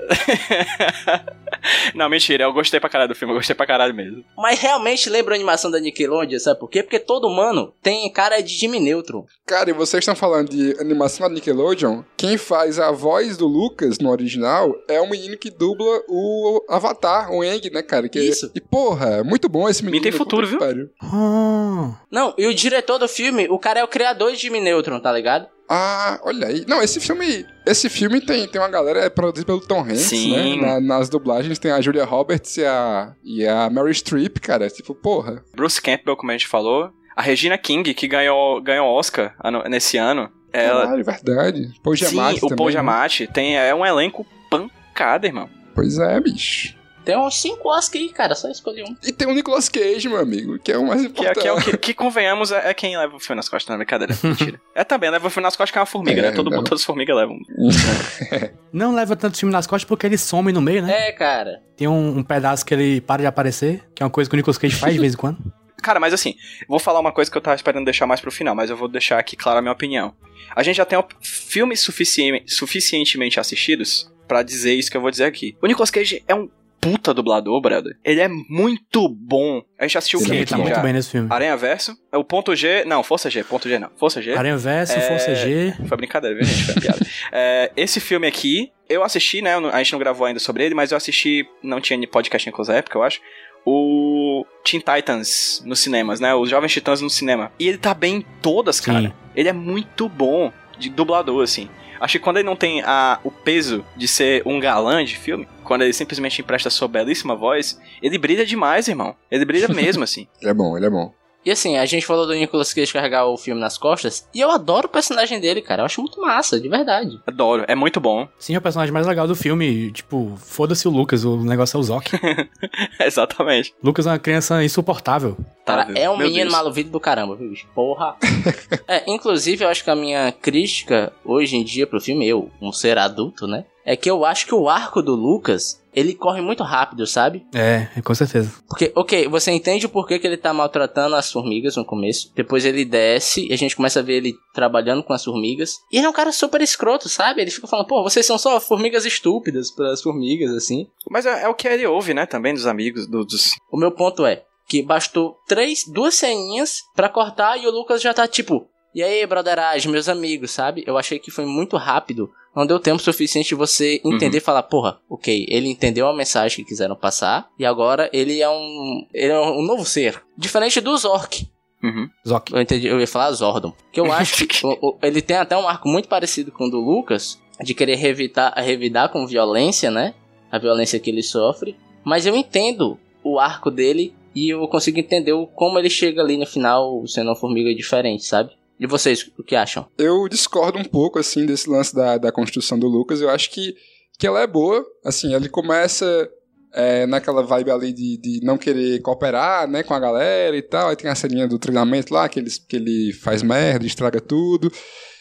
[1.94, 4.24] Não, mentira, eu gostei pra caralho do filme, eu gostei pra caralho mesmo.
[4.38, 6.82] Mas realmente lembra a animação da Nickelodeon, sabe por quê?
[6.84, 9.26] Porque todo humano tem cara de Jimmy Neutron.
[9.46, 12.04] Cara, e vocês estão falando de animação da Nickelodeon?
[12.16, 17.32] Quem faz a voz do Lucas no original é o menino que dubla o Avatar,
[17.32, 18.08] o Aang, né, cara?
[18.08, 18.52] Que Isso.
[18.56, 20.04] E porra, muito bom esse menino.
[20.04, 20.60] tem futuro, viu?
[21.02, 25.00] Ah, Não, e o diretor do filme, o cara é o criador de Jimmy Neutron,
[25.00, 25.48] tá ligado?
[25.70, 26.64] Ah, olha aí.
[26.68, 27.46] Não, esse filme.
[27.66, 30.62] Esse filme tem, tem uma galera é produzido pelo Tom Hanks, Sim.
[30.62, 30.80] né?
[30.80, 34.70] Na- nas dublagens tem a Julia Roberts e a, e a Mary Streep, cara.
[34.70, 35.44] Tipo, porra.
[35.54, 36.90] Bruce Campbell, como a gente falou.
[37.16, 39.36] A Regina King, que ganhou, ganhou Oscar
[39.70, 40.32] nesse ano.
[40.54, 41.72] Ela, Caralho, verdade.
[41.84, 42.72] Paul sim, Giamatti o também, Paul né?
[42.72, 45.50] Giamatti tem, é um elenco pancada, irmão.
[45.76, 46.77] Pois é, bicho.
[47.08, 48.94] Tem uns 5 Oscar aí, cara, só escolhi um.
[49.02, 51.40] E tem o Nicolas Cage, meu amigo, que é o mais Que, é- importante.
[51.42, 53.76] que é o que, que convenhamos, é, é quem leva o filme nas costas, não
[53.76, 54.14] é brincadeira.
[54.22, 54.60] Mentira.
[54.76, 56.32] É também, leva o filme nas costas que é uma formiga, É, né?
[56.32, 56.58] Todo, não.
[56.58, 57.38] mundo- todas as formigas levam.
[58.74, 61.08] não leva tanto filme nas costas porque ele some no meio, né?
[61.08, 61.62] É, cara.
[61.76, 64.38] Tem um, um pedaço que ele para de aparecer, que é uma coisa que o
[64.38, 65.38] Nicolas Cage faz de vez em quando.
[65.82, 66.36] Cara, mas assim,
[66.68, 68.88] vou falar uma coisa que eu tava esperando deixar mais pro final, mas eu vou
[68.88, 70.14] deixar aqui clara a minha opinião.
[70.56, 75.26] A gente já tem filmes sufici- suficientemente assistidos pra dizer isso que eu vou dizer
[75.26, 75.56] aqui.
[75.62, 76.50] O Nicolas Cage é um
[76.92, 77.98] puta dublador, brother.
[78.04, 79.62] Ele é muito bom.
[79.80, 80.82] A gente assistiu o que ele tá muito já?
[80.82, 81.28] bem nesse filme.
[81.32, 81.96] Aranha Verso.
[82.12, 82.84] É o ponto G.
[82.86, 83.44] Não, Força G.
[83.44, 83.90] Ponto G não.
[83.96, 84.34] Força G.
[84.34, 85.74] Aranha Verso, É- Força G.
[85.88, 86.64] Foi brincadeira, viu, gente?
[86.64, 87.00] Foi piada.
[87.32, 89.56] É, esse filme aqui, eu assisti, né?
[89.56, 91.46] A gente não gravou ainda sobre ele, mas eu assisti.
[91.64, 93.20] Não tinha podcast naquela época, eu acho.
[93.66, 96.34] O Teen Titans nos cinemas, né?
[96.34, 97.52] Os Jovens Titãs no cinema.
[97.60, 99.10] E ele tá bem em todas, cara.
[99.10, 99.14] Sim.
[99.36, 101.70] Ele é muito bom de dublador, assim.
[102.00, 105.48] Acho que quando ele não tem a, o peso de ser um galã de filme,
[105.64, 109.16] quando ele simplesmente empresta sua belíssima voz, ele brilha demais, irmão.
[109.30, 110.28] Ele brilha mesmo, assim.
[110.42, 111.14] Ele é bom, ele é bom.
[111.46, 114.52] E assim, a gente falou do Nicolas Cage carregar o filme nas costas, e eu
[114.52, 115.82] adoro o personagem dele, cara.
[115.82, 117.20] Eu acho muito massa, de verdade.
[117.26, 118.28] Adoro, é muito bom.
[118.38, 119.92] Sim, é o personagem mais legal do filme.
[119.92, 122.08] Tipo, foda-se o Lucas, o negócio é o Zoc.
[123.00, 123.74] Exatamente.
[123.82, 125.38] Lucas é uma criança insuportável.
[125.66, 126.54] Tá, Cara, é um meu menino Deus.
[126.54, 127.68] maluvido do caramba, viu, bicho?
[127.74, 128.16] Porra.
[128.88, 132.72] é, inclusive, eu acho que a minha crítica hoje em dia pro filme, eu, um
[132.72, 133.66] ser adulto, né?
[133.90, 137.46] É que eu acho que o arco do Lucas, ele corre muito rápido, sabe?
[137.56, 138.52] É, com certeza.
[138.68, 142.30] Porque, ok, você entende o porquê que ele tá maltratando as formigas no começo.
[142.36, 145.76] Depois ele desce e a gente começa a ver ele trabalhando com as formigas.
[145.90, 147.42] E ele é um cara super escroto, sabe?
[147.42, 150.86] Ele fica falando, pô, vocês são só formigas estúpidas pras formigas, assim.
[151.10, 152.26] Mas é, é o que ele ouve, né?
[152.26, 153.52] Também dos amigos, do- dos.
[153.72, 158.14] O meu ponto é que bastou três, duas ceninhas pra cortar e o Lucas já
[158.14, 158.68] tá tipo,
[158.98, 160.84] e aí, brotheragem, meus amigos, sabe?
[160.88, 162.30] Eu achei que foi muito rápido.
[162.56, 166.64] Não deu tempo suficiente de você entender e falar, porra, ok, ele entendeu a mensagem
[166.64, 170.24] que quiseram passar e agora ele é um, ele é um novo ser.
[170.36, 171.48] Diferente do Zork.
[171.84, 172.10] Uhum.
[172.28, 172.50] Zoc.
[172.52, 173.72] Eu entendi, eu ia falar Zordon.
[173.92, 176.70] Que eu acho que o- o- ele tem até um arco muito parecido com o
[176.72, 180.16] do Lucas, de querer revitar, revidar com violência, né?
[180.52, 181.76] A violência que ele sofre.
[182.04, 186.48] Mas eu entendo o arco dele e eu consigo entender como ele chega ali no
[186.48, 188.50] final sendo uma formiga diferente, sabe?
[188.80, 189.88] E vocês, o que acham?
[189.98, 193.22] Eu discordo um pouco, assim, desse lance da, da construção do Lucas.
[193.22, 193.76] Eu acho que,
[194.20, 194.86] que ela é boa.
[195.04, 196.30] Assim, ele começa
[196.74, 200.90] é, naquela vibe ali de, de não querer cooperar, né, com a galera e tal.
[200.90, 204.72] Aí tem a ceninha do treinamento lá, que ele, que ele faz merda, estraga tudo.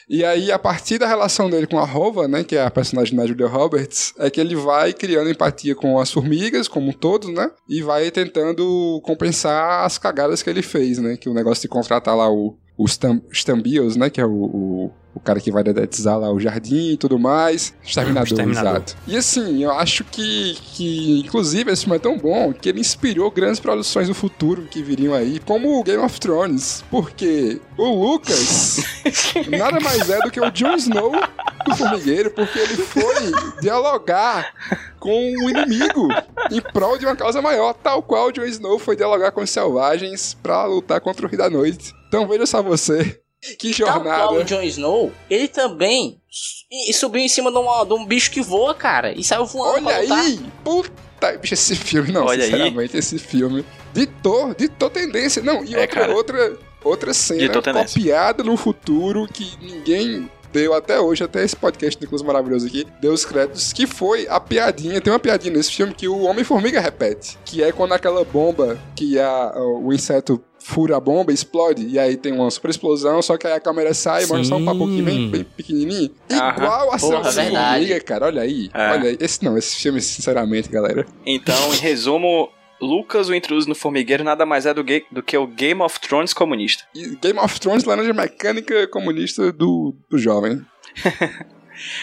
[0.09, 3.16] E aí, a partir da relação dele com a Rova, né, que é a personagem
[3.16, 7.33] da Julia Roberts, é que ele vai criando empatia com as formigas, como um todo,
[7.33, 11.69] né, e vai tentando compensar as cagadas que ele fez, né, que o negócio de
[11.69, 15.65] contratar lá o, os Stam- Stambios, né, que é o, o, o cara que vai
[15.65, 17.73] dedetizar lá o jardim e tudo mais.
[17.83, 18.71] Exterminador, Exterminador.
[18.73, 18.97] exato.
[19.07, 23.31] E assim, eu acho que, que, inclusive, esse filme é tão bom que ele inspirou
[23.31, 28.77] grandes produções do futuro que viriam aí, como o Game of Thrones, porque o Lucas
[29.49, 31.12] nada mais é do que o Jon Snow
[31.65, 34.53] do formigueiro, porque ele foi dialogar
[35.01, 35.11] com
[35.45, 36.09] o inimigo
[36.51, 39.51] em prol de uma causa maior, tal qual o Jon Snow foi dialogar com os
[39.51, 41.95] selvagens pra lutar contra o Rei da Noite.
[42.09, 43.21] Então veja só você.
[43.59, 44.33] Que Tal qual jornada.
[44.33, 46.21] o Jon Snow, ele também
[46.92, 49.97] subiu em cima de, uma- de um bicho que voa, cara, e saiu voando Olha
[49.99, 50.40] aí!
[50.64, 52.51] Puta, bicho, esse filme, não, Olha aí.
[52.51, 55.42] sinceramente, esse filme ditou, ditou tendência.
[55.42, 56.14] Não, e É, outra, cara.
[56.14, 62.05] outra, outra cena copiada no futuro que ninguém deu até hoje, até esse podcast do
[62.07, 65.92] Incluso Maravilhoso aqui, deu os créditos, que foi a piadinha, tem uma piadinha nesse filme
[65.95, 71.00] que o Homem-Formiga repete, que é quando aquela bomba, que a, o inseto fura a
[71.00, 74.26] bomba, explode, e aí tem uma super explosão, só que aí a câmera sai e
[74.26, 74.64] mostra só um Sim.
[74.64, 76.11] papoquinho bem, bem pequenininho.
[76.33, 76.57] Aham.
[76.57, 77.33] Igual a Porra.
[77.33, 78.68] Formiga, cara, olha aí.
[78.74, 78.90] É.
[78.90, 79.16] Olha aí.
[79.20, 81.07] Esse não, esse filme, sinceramente, galera.
[81.24, 82.50] Então, em resumo,
[82.81, 86.35] Lucas, o intruso no formigueiro, nada mais é do, do que o Game of Thrones
[86.35, 86.83] comunista.
[86.92, 90.61] E Game of Thrones, laranja mecânica comunista do, do jovem.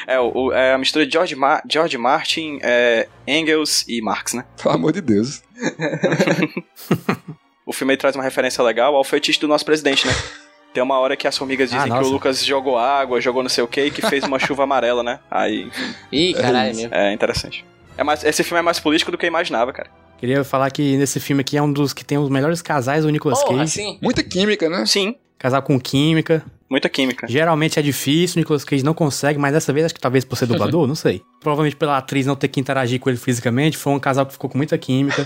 [0.05, 4.33] É, o, o- é a mistura de George, Ma- George Martin, é, Engels e Marx,
[4.35, 4.45] né?
[4.61, 5.41] Pelo amor de Deus.
[7.65, 10.13] O filme aí traz uma referência legal ao feitiço do nosso presidente, né?
[10.73, 12.09] Tem uma hora que as formigas Ah, dizem que nossa.
[12.09, 15.03] o Lucas jogou água, jogou não sei o que, e que fez uma chuva amarela,
[15.03, 15.19] né?
[15.29, 16.81] Aí, enfim, Ih, caralho, isso.
[16.81, 16.95] mesmo.
[16.95, 17.63] é interessante.
[17.95, 19.89] É mais, esse filme é mais político do que eu imaginava, cara.
[20.17, 23.09] Queria falar que nesse filme aqui é um dos que tem os melhores casais do
[23.11, 23.71] Nicolas Porra, Cage.
[23.73, 23.99] sim.
[24.01, 24.83] Muita química, né?
[24.87, 26.43] Sim, Casal com química.
[26.69, 27.27] muita química.
[27.27, 30.37] Geralmente é difícil, o Nicolas Cage não consegue, mas dessa vez acho que talvez por
[30.37, 31.21] ser dublador, não sei.
[31.41, 34.49] Provavelmente pela atriz não ter que interagir com ele fisicamente, foi um casal que ficou
[34.49, 35.23] com muita química.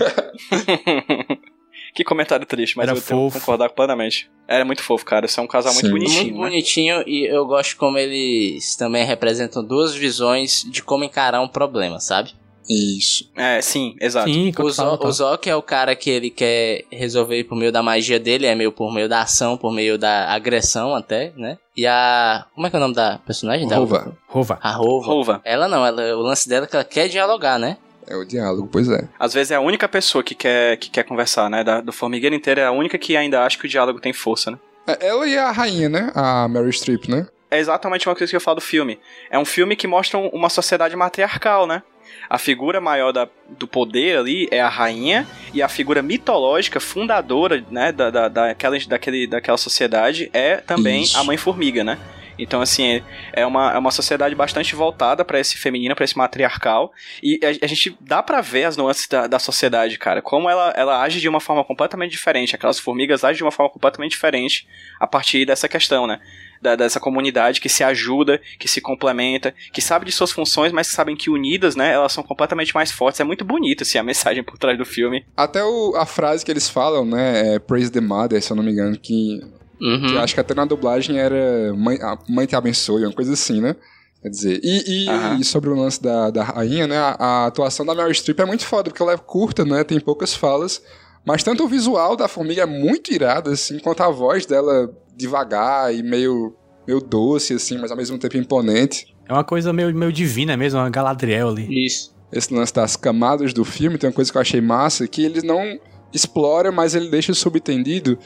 [1.98, 3.40] Que comentário triste, mas Era eu tenho que fofo.
[3.40, 4.30] concordar plenamente.
[4.48, 5.26] Era muito fofo, cara.
[5.26, 5.92] Isso é um casal muito Sim.
[5.92, 6.50] bonitinho, Muito né?
[6.50, 12.00] bonitinho e eu gosto como eles também representam duas visões de como encarar um problema,
[12.00, 12.32] sabe?
[12.70, 13.32] Isso.
[13.36, 14.30] É, sim, exato.
[14.30, 17.82] Sim, O, Zo o Zoc é o cara que ele quer resolver por meio da
[17.82, 21.58] magia dele, é meio por meio da ação, por meio da agressão até, né?
[21.76, 22.46] E a.
[22.54, 23.68] Como é que é o nome da personagem?
[23.68, 24.14] Da Rova.
[24.28, 24.60] Rova.
[24.62, 25.06] A Rova.
[25.08, 25.42] Rova.
[25.46, 27.78] Ela não, ela, o lance dela é que ela quer dialogar, né?
[28.10, 29.04] É o diálogo, pois é.
[29.20, 31.64] Às vezes é a única pessoa que quer, que quer conversar, né?
[31.64, 34.52] Da, do formigueiro inteiro é a única que ainda acha que o diálogo tem força,
[34.52, 34.58] né?
[34.88, 36.12] É, Ela e a rainha, né?
[36.16, 37.28] A Mary Streep, né?
[37.52, 39.00] É exatamente uma coisa que eu falo do filme.
[39.30, 41.84] É um filme que mostra um- uma sociedade matriarcal, né?
[42.30, 47.64] A figura maior da- do poder ali é a rainha e a figura mitológica, fundadora,
[47.70, 51.18] né, da, da, daquela, daquele, daquela sociedade é também Isso.
[51.18, 51.98] a mãe formiga, né?
[52.38, 53.02] Então, assim,
[53.34, 56.92] é uma, é uma sociedade bastante voltada pra esse feminino, pra esse matriarcal.
[57.22, 60.22] E a, a gente dá pra ver as nuances da, da sociedade, cara.
[60.22, 62.56] Como ela, ela age de uma forma completamente diferente.
[62.56, 64.68] Aquelas formigas agem de uma forma completamente diferente
[65.00, 66.20] a partir dessa questão, né?
[66.62, 70.88] Da- dessa comunidade que se ajuda, que se complementa, que sabe de suas funções, mas
[70.88, 71.94] sabem que unidas, né?
[71.94, 73.20] Elas são completamente mais fortes.
[73.20, 75.26] É muito bonito, assim, a mensagem por trás do filme.
[75.36, 77.56] Até o- a frase que eles falam, né?
[77.56, 79.40] É Praise the Mother, se eu não me engano, que,
[79.80, 80.08] Uhum.
[80.08, 83.34] que eu acho que até na dublagem era Mãe, a mãe te abençoe, uma coisa
[83.34, 83.76] assim, né?
[84.22, 85.38] Quer dizer, e, e- Aham.
[85.40, 86.98] e sobre o lance da, da rainha, né?
[86.98, 89.84] A, a atuação da Mary Streep é muito foda, porque ela é curta, né?
[89.84, 90.82] Tem poucas falas.
[91.26, 95.94] Mas tanto o visual da formiga é muito irado, assim, quanto a voz dela devagar
[95.94, 96.56] e meio,
[96.88, 99.16] meio doce, assim, mas ao mesmo tempo imponente.
[99.28, 101.86] É uma coisa meio, meio divina mesmo, uma Galadriel ali.
[101.86, 102.16] Isso.
[102.32, 105.42] Esse lance das camadas do filme tem uma coisa que eu achei massa, que ele
[105.46, 105.78] não
[106.14, 108.18] explora, mas ele deixa subentendido,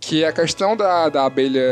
[0.00, 1.62] que é a questão da, da abelha,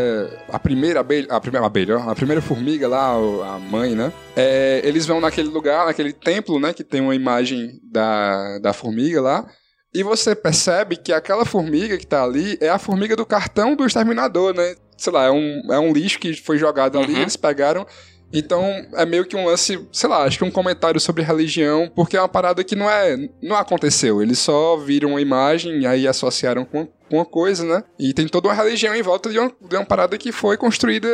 [0.49, 4.13] a primeira abelha, a primeira abelha, a primeira formiga lá, a mãe, né?
[4.35, 9.21] É, eles vão naquele lugar, naquele templo, né, que tem uma imagem da, da formiga
[9.21, 9.47] lá,
[9.95, 13.87] e você percebe que aquela formiga que tá ali é a formiga do cartão do
[13.87, 14.75] exterminador, né?
[14.97, 17.21] Sei lá, é um, é um lixo que foi jogado ali, Uhum.
[17.23, 17.87] eles pegaram.
[18.35, 18.62] Então
[18.94, 22.20] é meio que um lance, sei lá, acho que um comentário sobre religião, porque é
[22.20, 23.16] uma parada que não é.
[23.40, 24.20] não aconteceu.
[24.20, 27.85] Eles só viram uma imagem e aí associaram com, uma coisa, né?
[27.99, 31.09] E tem toda uma religião em volta de uma, de uma parada que foi construída,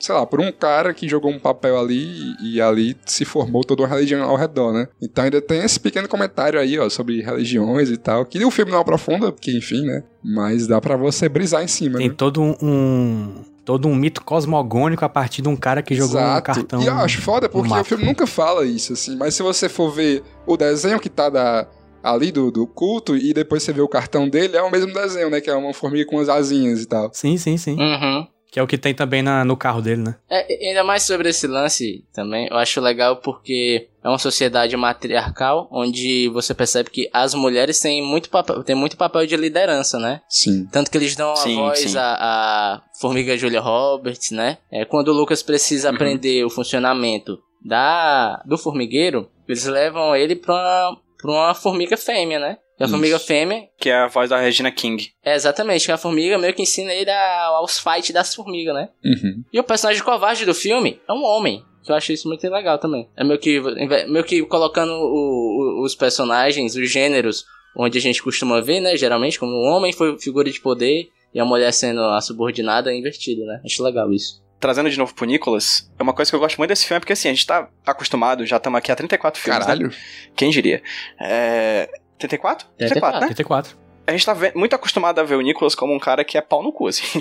[0.00, 3.62] sei lá, por um cara que jogou um papel ali e, e ali se formou
[3.62, 4.88] toda uma religião ao redor, né?
[5.02, 8.72] Então ainda tem esse pequeno comentário aí, ó, sobre religiões e tal, que o filme
[8.72, 10.02] não aprofunda, porque enfim, né?
[10.24, 12.14] Mas dá pra você brisar em cima, Tem né?
[12.16, 16.80] todo um- todo um mito cosmogônico a partir de um cara que jogou um cartão.
[16.80, 17.82] E eu acho foda porque mapa.
[17.82, 19.16] o filme nunca fala isso, assim.
[19.16, 21.66] Mas se você for ver o desenho que tá da,
[22.00, 25.28] ali do, do culto e depois você vê o cartão dele, é o mesmo desenho,
[25.28, 25.40] né?
[25.40, 27.10] Que é uma formiga com as asinhas e tal.
[27.12, 27.76] Sim, sim, sim.
[27.76, 28.28] Uhum.
[28.56, 30.14] Que é o que tem também na- no carro dele, né?
[30.30, 35.68] É, ainda mais sobre esse lance também, eu acho legal porque é uma sociedade matriarcal
[35.70, 40.22] onde você percebe que as mulheres têm muito papel, têm muito papel de liderança, né?
[40.26, 40.66] Sim.
[40.72, 41.98] Tanto que eles dão a Sim, voz sim.
[41.98, 44.56] à, à formiga Julia Roberts, né?
[44.72, 45.94] É, quando o Lucas precisa Uhum.
[45.94, 52.38] aprender o funcionamento da, do formigueiro, eles levam ele pra uma, pra uma formiga fêmea,
[52.38, 52.56] né?
[52.78, 52.94] E a Isso.
[52.94, 55.10] formiga fêmea Que é a voz da Regina King.
[55.24, 58.88] é exatamente, que a formiga meio que ensina ele a- aos fights das formigas, né?
[59.04, 59.42] Uhum.
[59.52, 61.64] E o personagem covarde do filme é um homem.
[61.84, 63.08] Que eu achei isso muito legal também.
[63.16, 67.44] É meio que, meio que colocando o- o- os personagens, os gêneros,
[67.76, 68.96] onde a gente costuma ver, né?
[68.96, 72.98] Geralmente, como um homem foi figura de poder e a mulher sendo a subordinada é
[72.98, 73.60] invertido, né?
[73.64, 74.44] Acho legal isso.
[74.58, 77.12] Trazendo de novo pro Nicolas, é uma coisa que eu gosto muito desse filme, porque
[77.12, 79.66] assim, a gente tá acostumado, já estamos aqui há 34 filmes, né?
[79.66, 79.92] Caralho.
[80.34, 80.82] Quem diria?
[81.20, 81.88] É...
[82.18, 82.68] 34?
[82.78, 83.26] 34, né?
[83.26, 83.85] 84.
[84.06, 86.62] A gente tá muito acostumado a ver o Nicolas como um cara que é pau
[86.62, 87.20] no cu, assim.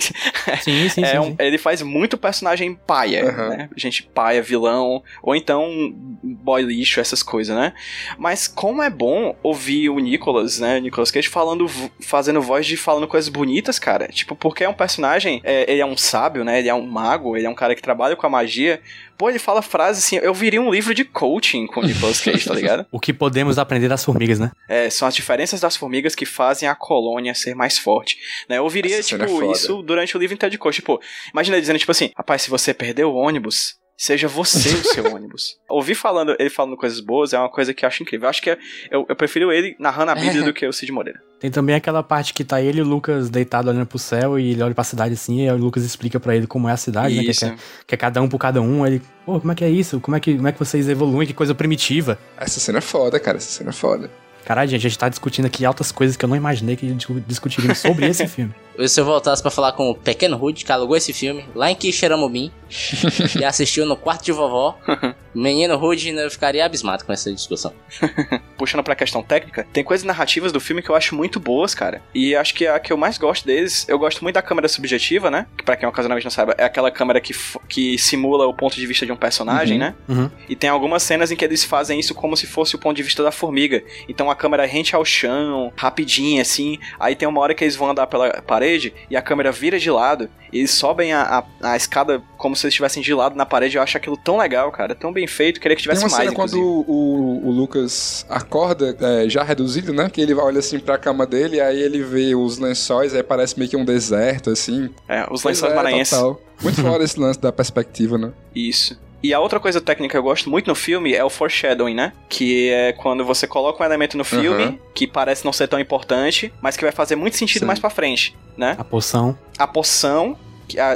[0.61, 1.17] Sim, sim, É sim.
[1.19, 1.35] um- sim.
[1.39, 3.49] ele faz muito personagem paia, Aham.
[3.49, 3.69] né?
[3.75, 5.93] Gente paia, vilão, ou então
[6.23, 7.73] boy lixo, essas coisas, né?
[8.17, 10.79] Mas como é bom ouvir o Nicolas, né?
[10.79, 11.67] Nicolas Cage falando,
[12.01, 14.07] fazendo voz de falando coisas bonitas, cara.
[14.09, 16.59] Tipo, porque é um personagem, é, ele é um sábio, né?
[16.59, 18.79] Ele é um mago, ele é um cara que trabalha com a magia.
[19.17, 22.45] Pô, ele fala frases assim, eu viria um livro de coaching com o Nicolas Cage,
[22.47, 22.85] tá ligado?
[22.91, 24.51] O que podemos aprender das formigas, né?
[24.67, 28.17] É, são as diferenças das formigas que fazem a colônia ser mais forte.
[28.49, 28.57] Né?
[28.57, 30.75] Eu ouviria, Essa cena tipo, é isso durante o livro inteiro de coach.
[30.75, 30.99] Tipo,
[31.33, 35.05] imagina ele dizendo, tipo assim, rapaz, se você perder o ônibus, Seja você o seu
[35.15, 35.57] ônibus.
[35.69, 38.25] Ouvir falando, ele falando coisas boas é uma coisa que eu acho incrível.
[38.25, 38.57] Eu acho que é-
[38.91, 41.21] eu, eu prefiro ele narrando a Bíblia do que o Cid Moreira.
[41.39, 44.51] Tem também aquela parte que tá ele e o Lucas deitado olhando pro céu e
[44.51, 46.77] ele olha pra cidade assim, e aí o Lucas explica pra ele como é a
[46.77, 47.21] cidade, né?
[47.21, 47.45] Que é, Isso.
[47.87, 48.85] que é- é cada um por cada um.
[48.85, 50.01] Ele, pô, como é que é isso?
[50.01, 51.25] Como é que, como é que vocês evoluem?
[51.25, 52.19] Que coisa primitiva.
[52.37, 53.37] Essa cena é foda, cara.
[53.37, 54.11] Essa cena é foda.
[54.45, 57.19] Caralho, gente, a gente tá discutindo aqui altas coisas que eu não imaginei que discu-
[57.27, 58.53] discutiríamos sobre esse filme.
[58.87, 61.75] Se eu voltasse pra falar com o Pequeno Rude, que alugou esse filme lá em
[61.75, 62.51] Quixeramobim
[63.39, 64.77] e assistiu no quarto de vovó,
[65.41, 67.73] menino Rude eu ficaria abismado com essa discussão.
[68.57, 72.01] Puxando pra questão técnica, tem coisas narrativas do filme que eu acho muito boas, cara.
[72.13, 75.29] E acho que a que eu mais gosto deles, eu gosto muito da câmera subjetiva,
[75.29, 75.45] né?
[75.57, 77.33] Que pra quem ocasionalmente não saiba, é aquela câmera que,
[77.67, 79.79] que simula o ponto de vista de um personagem, Uhum.
[79.79, 79.95] né?
[80.07, 80.31] Uhum.
[80.47, 83.03] E tem algumas cenas em que eles fazem isso como se fosse o ponto de
[83.03, 83.83] vista da formiga.
[84.07, 86.77] Então a câmera rente ao chão, rapidinho, assim.
[86.99, 89.89] Aí tem uma hora que eles vão andar pela parede e a câmera vira de
[89.91, 90.29] lado.
[90.51, 93.75] E eles sobem a, a, a escada como se eles estivessem de lado na parede.
[93.77, 94.95] Eu acho aquilo tão legal, cara.
[94.95, 95.59] Tão bem feito.
[95.59, 99.93] Queria que Tem tivesse uma mais, cena quando o, o Lucas acorda, é, já reduzido,
[99.93, 100.09] né?
[100.09, 103.69] Que ele olha assim pra cama dele, aí ele vê os lençóis, aí parece meio
[103.69, 104.89] que um deserto, assim.
[105.07, 106.09] É, os lençóis é, maranhenses.
[106.09, 106.41] total.
[106.61, 108.31] Muito foda esse lance da perspectiva, né?
[108.55, 108.97] Isso.
[109.25, 112.13] E a outra coisa técnica que eu gosto muito no filme é o foreshadowing, né?
[112.29, 114.77] Que é quando você coloca um elemento no filme Aham.
[114.93, 117.65] que parece não ser tão importante, mas que vai fazer muito sentido Sim.
[117.65, 118.75] mais pra frente, né?
[118.77, 119.35] A poção.
[119.57, 120.37] A poção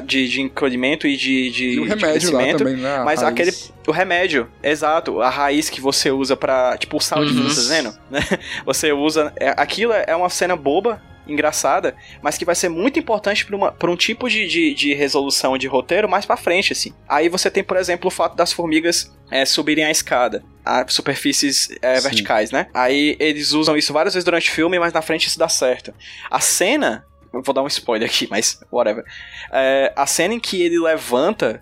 [0.05, 2.95] de, de encolhimento e de, de, E o de remédio lá crescimento, também, né?
[2.97, 3.31] a Mas raiz.
[3.33, 3.53] aquele.
[3.87, 5.21] O remédio, exato.
[5.21, 6.77] A raiz que você usa pra.
[6.77, 7.37] Tipo, o sal de Uhum.
[7.37, 8.19] fluoresceno, né?
[8.65, 9.33] Você usa.
[9.39, 13.45] é- aquilo é uma cena boba, engraçada, mas que vai ser muito importante
[13.77, 16.91] pra um tipo de, de, de resolução de roteiro mais pra frente, assim.
[17.07, 20.43] Aí você tem, por exemplo, o fato das formigas é, subirem a escada.
[20.65, 22.67] A superfícies é, verticais, né?
[22.73, 25.93] Aí eles usam isso várias vezes durante o filme, mas na frente isso dá certo.
[26.29, 27.05] A cena.
[27.33, 29.03] Eu vou dar um spoiler aqui, mas whatever.
[29.51, 31.61] É, a cena em que ele levanta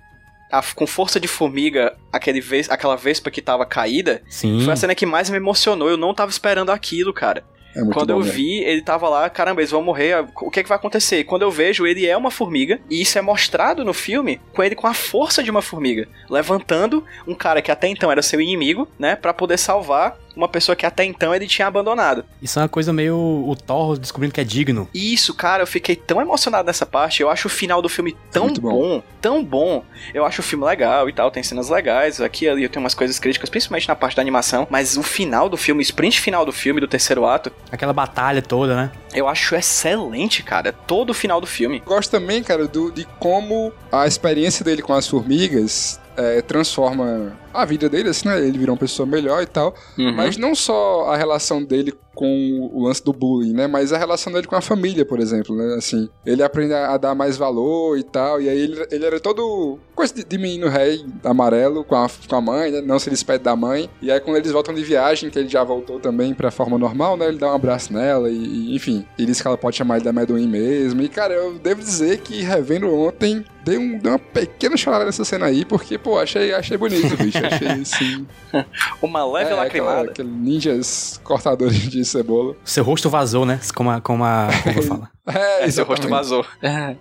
[0.52, 4.62] a- com força de formiga aquele ves, aquela vespa que tava caída, Sim.
[4.64, 5.90] foi a cena que mais me emocionou.
[5.90, 7.44] Eu não tava esperando aquilo, cara.
[7.76, 8.32] É muito Quando bom, eu né?
[8.32, 11.24] vi, ele tava lá, caramba, eles vão morrer, o que é que vai acontecer?
[11.26, 14.74] Quando eu vejo, ele é uma formiga, e isso é mostrado no filme com ele
[14.74, 18.88] com a força de uma formiga, levantando um cara que até então era seu inimigo,
[18.98, 22.24] né, Pra poder salvar uma pessoa que até então ele tinha abandonado.
[22.42, 24.88] Isso é uma coisa meio o Thor descobrindo que é digno.
[24.94, 27.22] Isso, cara, eu fiquei tão emocionado nessa parte.
[27.22, 28.62] Eu acho o final do filme tão bom.
[28.62, 29.04] bom.
[29.20, 29.84] tão bom.
[30.14, 32.22] Eu acho o filme legal e tal, tem cenas legais.
[32.22, 34.68] Aqui e ali eu tenho umas coisas críticas, principalmente na parte da animação.
[34.70, 38.42] Mas o final do filme, o sprint final do filme, do terceiro ato, Aquela batalha
[38.42, 38.92] toda, né?
[39.14, 40.72] eu acho excelente, cara.
[40.72, 41.82] Todo o final do filme.
[41.86, 47.66] Gosto também, cara, do, de como a experiência dele com as formigas é, transforma a
[47.66, 48.40] vida dele, assim, né?
[48.40, 49.74] Ele virou uma pessoa melhor e tal.
[49.98, 50.14] Uhum.
[50.14, 53.68] Mas não só a relação dele com o lance do bullying, né?
[53.68, 55.76] Mas a relação dele com a família, por exemplo, né?
[55.76, 58.42] Assim, ele aprende a, dar mais valor e tal.
[58.42, 62.36] E aí ele, ele era todo coisa de, de menino rei amarelo com a, com
[62.36, 62.82] a mãe, né?
[62.82, 63.88] Não se despede da mãe.
[64.02, 67.16] E aí quando eles voltam de viagem, que ele já voltou também pra forma normal,
[67.16, 67.28] né?
[67.28, 69.06] Ele dá um abraço nela e, e, enfim.
[69.16, 71.00] Ele diz que ela pode chamar ele da Meduin mesmo.
[71.04, 75.24] E, cara, eu devo dizer que revendo ontem, dei, um, dei uma pequena chorada nessa
[75.24, 77.38] cena aí, porque, pô, achei, achei bonito, bicho.
[77.48, 78.28] Achei, assim...
[79.02, 79.92] Uma leve é, lacrimada.
[80.00, 82.56] aquela- aquele ninjas cortadores de cebola.
[82.64, 83.60] Seu rosto vazou, né?
[83.76, 85.10] Como a, como a Cuba fala.
[85.28, 86.46] É, É, seu rosto vazou.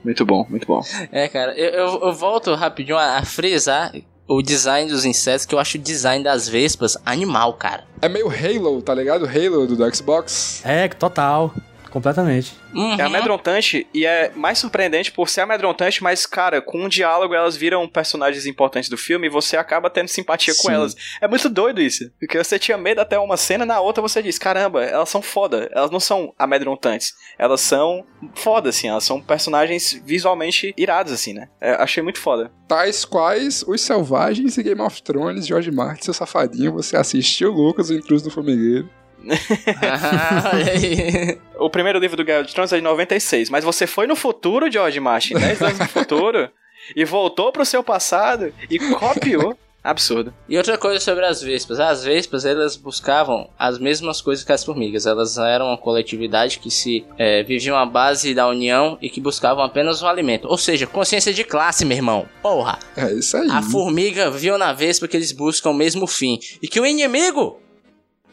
[0.05, 0.81] Muito bom, muito bom.
[1.13, 3.93] É, cara, eu, eu, eu volto rapidinho a, a frisar
[4.29, 7.85] o design dos insetos, que eu acho o design das vespas animal, cara.
[8.03, 9.25] É meio Halo, tá ligado?
[9.25, 10.63] Halo do, do Xbox.
[10.65, 11.55] É, total.
[11.97, 12.55] Completamente.
[12.75, 13.01] Uhum.
[13.01, 17.57] É amedrontante e é mais surpreendente por ser amedrontante, mas, cara, com um diálogo elas
[17.57, 20.75] viram personagens importantes do filme e você acaba tendo simpatia com Sim.
[20.75, 20.95] elas.
[21.23, 22.11] É muito doido isso.
[22.21, 25.71] Porque você tinha medo até uma cena, na outra você diz: caramba, elas são foda.
[25.73, 27.15] Elas não são amedrontantes.
[27.39, 28.05] Elas são
[28.35, 28.89] foda, assim.
[28.89, 31.49] Elas são personagens visualmente irados, assim, né?
[31.59, 32.53] É, achei muito foda.
[32.69, 36.75] Tais quais Os Selvagens e Game of Thrones, George Martin, seu safadinho.
[36.75, 38.87] Você assistiu Lucas, o intruso do formigueiro.
[40.53, 41.39] Olha aí.
[41.59, 44.71] O primeiro livro do Game of Thrones é de 96, mas você foi no futuro,
[44.71, 46.51] George Martin, 10 anos no futuro,
[46.95, 49.57] e voltou pro seu passado e copiou.
[49.87, 50.35] Absurdo.
[50.49, 51.79] E outra coisa sobre as vespas.
[51.79, 55.07] As vespas, elas buscavam as mesmas coisas que as formigas.
[55.07, 59.62] Elas eram uma coletividade que se é, viviam à base da união e que buscavam
[59.62, 60.49] apenas o alimento.
[60.49, 62.29] Ou seja, consciência de classe, meu irmão.
[62.43, 62.81] Porra!
[62.97, 63.49] É isso aí.
[63.49, 66.41] A formiga viu na vespa que eles buscam o mesmo fim.
[66.61, 67.61] E que o inimigo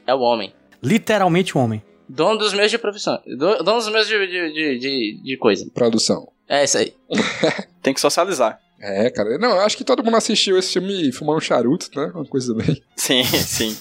[0.07, 0.51] é o homem.
[0.83, 1.81] Literalmente um homem.
[2.07, 3.19] Dono dos meios de profissão.
[3.25, 5.65] Do- Dono dos meios de, de, de, de, de coisa.
[5.73, 6.27] Produção.
[6.47, 6.93] É isso aí.
[7.81, 8.59] Tem que socializar.
[8.79, 9.37] É, cara.
[9.37, 12.11] Não, eu acho que todo mundo assistiu esse filme fumando um charuto, né?
[12.13, 12.83] Uma coisa bem.
[12.97, 13.77] Sim, sim.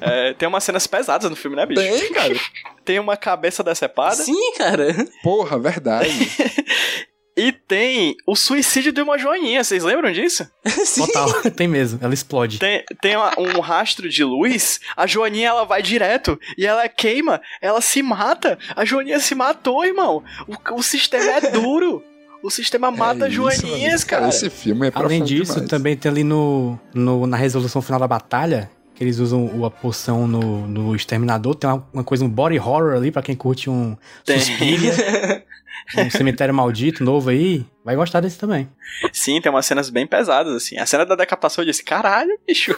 [0.00, 1.80] É, tem umas cenas pesadas no filme, né, bicho?
[1.80, 2.34] Tem, cara.
[2.84, 4.14] Tem uma cabeça decepada.
[4.16, 4.94] Sim, cara.
[5.24, 6.08] Porra, verdade.
[7.36, 10.46] E tem o suicídio de uma joaninha, vocês lembram disso?
[10.96, 11.98] Total, tem mesmo.
[12.00, 12.58] Ela explode.
[12.60, 17.40] Tem, tem uma- um rastro de luz, a joaninha ela vai direto e ela queima,
[17.60, 18.56] ela se mata.
[18.76, 20.22] A joaninha se matou, irmão.
[20.46, 22.02] O, o sistema é duro.
[22.42, 24.06] O sistema mata É isso, joaninhas, mano.
[24.06, 24.28] cara.
[24.28, 25.70] Esse filme é Além disso, demais.
[25.70, 29.70] também tem ali no, no- na resolução final da batalha, que eles usam o- a
[29.70, 33.68] poção no, no Exterminador, tem uma, uma coisa, um body horror ali, pra quem curte
[33.70, 34.38] um Tem.
[34.38, 34.92] Suspiria,
[35.96, 38.68] um cemitério maldito novo aí, vai gostar desse também.
[39.12, 40.78] Sim, tem umas cenas bem pesadas, assim.
[40.78, 42.74] A cena da decapitação eu disse, caralho, bicho.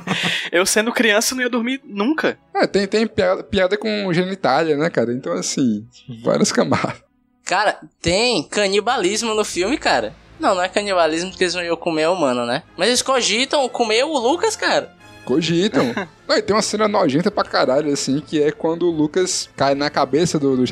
[0.50, 2.38] eu sendo criança não ia dormir nunca.
[2.54, 5.12] É, tem, tem piada, piada com genitália, né, cara?
[5.12, 5.86] Então, assim,
[6.22, 7.02] várias camadas.
[7.44, 10.14] Cara, tem canibalismo no filme, cara.
[10.38, 12.62] Não, não é canibalismo porque eles não iam comer humano, né?
[12.76, 14.96] Mas eles cogitam comer o Lucas, cara.
[15.24, 15.94] Cogitam.
[16.26, 19.74] Não, e tem uma cena nojenta pra caralho, assim, que é quando o Lucas cai
[19.74, 20.64] na cabeça do, do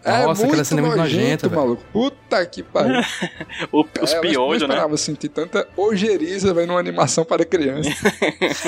[0.00, 0.28] Exterminador.
[0.28, 1.60] Nossa, é aquela muito cena é muito nojenta, velho.
[1.60, 1.82] maluco.
[1.92, 3.00] Puta que pariu.
[3.72, 4.74] O- os É, eu piolhos, não né?
[4.74, 7.90] esperava sentir tanta ojeriza vendo uma animação para criança.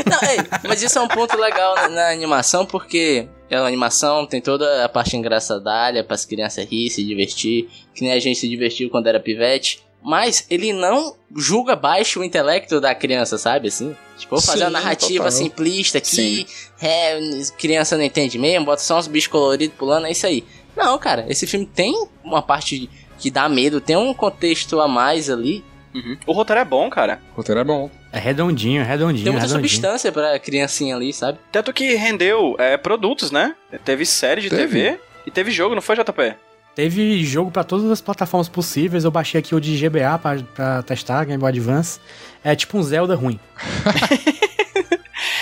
[0.07, 4.26] Não, ei, mas isso é um ponto legal na, na animação, porque é uma animação,
[4.26, 8.39] tem toda a parte engraçadalha para as crianças rir, se divertir, que nem a gente
[8.39, 9.83] se divertiu quando era pivete.
[10.05, 13.68] Mas ele não julga baixo o intelecto da criança, sabe?
[13.68, 15.30] Assim, tipo, vou fazer uma Sim, narrativa total.
[15.39, 16.45] simplista aqui,
[16.80, 17.20] é,
[17.57, 20.43] criança não entende mesmo, bota só uns bichos coloridos pulando, é isso aí.
[20.85, 25.30] Não, cara, esse filme tem uma parte que dá medo, tem um contexto a mais
[25.30, 25.64] ali,
[25.95, 26.16] Uhum.
[26.26, 27.20] O roteiro é bom, cara.
[27.35, 27.91] O roteiro é bom.
[28.11, 29.68] É redondinho, redondinho, tem muita redondinho.
[29.68, 31.39] substância pra criancinha ali, sabe?
[31.51, 33.55] Tanto que rendeu é, produtos, né?
[33.85, 34.62] Teve série de Teve.
[34.68, 36.35] TV e teve jogo, não foi, JP?
[36.74, 40.83] Teve jogo pra todas as plataformas possíveis, eu baixei aqui o de GBA pra, pra
[40.83, 42.01] testar, Game Boy Advance.
[42.43, 43.39] É tipo um Zelda ruim.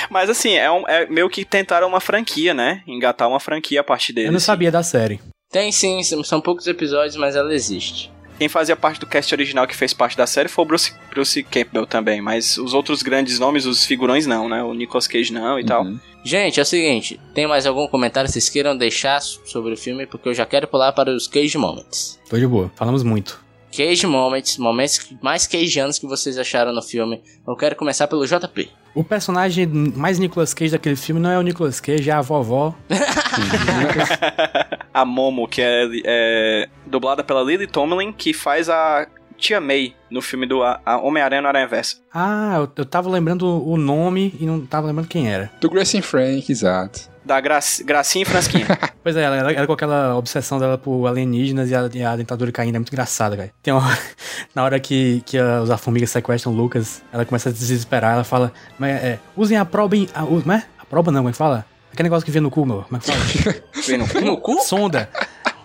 [0.09, 2.83] Mas assim, é, um- é meio que tentaram uma franquia, né?
[2.87, 4.29] Engatar uma franquia a partir dele.
[4.29, 4.47] Eu não assim.
[4.47, 5.21] sabia da série.
[5.51, 8.11] Tem sim, são poucos episódios, mas ela existe.
[8.39, 11.43] Quem fazia parte do cast original que fez parte da série foi o Bruce, Bruce
[11.43, 14.63] Campbell também, mas os outros grandes nomes, os figurões não, né?
[14.63, 15.85] O Nicolas Cage não e tal.
[15.85, 16.01] Uhum.
[16.25, 20.07] Gente, é o seguinte, tem mais algum comentário que vocês queiram deixar sobre o filme?
[20.07, 22.19] Porque eu já quero pular para os Cage Moments.
[22.31, 23.39] Tô de boa, falamos muito.
[23.71, 27.23] Cage Moments, momentos mais cageanos que vocês acharam no filme.
[27.47, 28.71] Eu quero começar pelo JP.
[28.95, 32.75] O personagem mais Nicolas Cage daquele filme não é o Nicolas Cage, é a vovó.
[34.93, 39.07] a Momo, que é, é dublada pela Lily Tomlin, que faz a
[39.37, 40.61] Tia May no filme do
[41.03, 41.97] Homem-Aranha no Aranha Versa.
[42.13, 45.51] Ah, eu, eu tava lembrando o nome e não tava lembrando quem era.
[45.61, 47.10] Do Gracie Frank, exato.
[47.25, 48.67] Da Gra Gracinha e Fransquinha.
[49.03, 52.15] Pois é, ela, ela, ela com aquela obsessão dela por alienígenas e a, e a
[52.17, 53.51] dentadura caindo, é muito engraçada, cara.
[53.63, 53.97] Tem uma
[54.55, 58.13] na hora que, que a, os formigas sequestram o Lucas, ela começa a se desesperar,
[58.13, 60.07] ela fala, mas é, usem a proba em...
[60.15, 60.65] A, como é?
[60.79, 61.65] A proba não, como é que fala?
[61.91, 63.55] Aquele negócio que vem no cu, meu, como é que fala?
[63.87, 64.21] Vem no cu?
[64.21, 64.61] No cu?
[64.63, 65.09] sonda.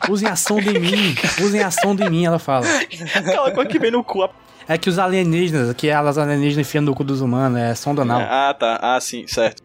[0.10, 2.66] Usem a sonda em mim, usem a sonda em mim, ela fala.
[3.16, 4.30] Aquela coisa que vem no cu.
[4.68, 8.22] É que os alienígenas, que elas alienígenas enfiando no cu dos humanos, é sonda anal.
[8.22, 8.80] Ah, tá.
[8.82, 9.62] Ah, sim, certo.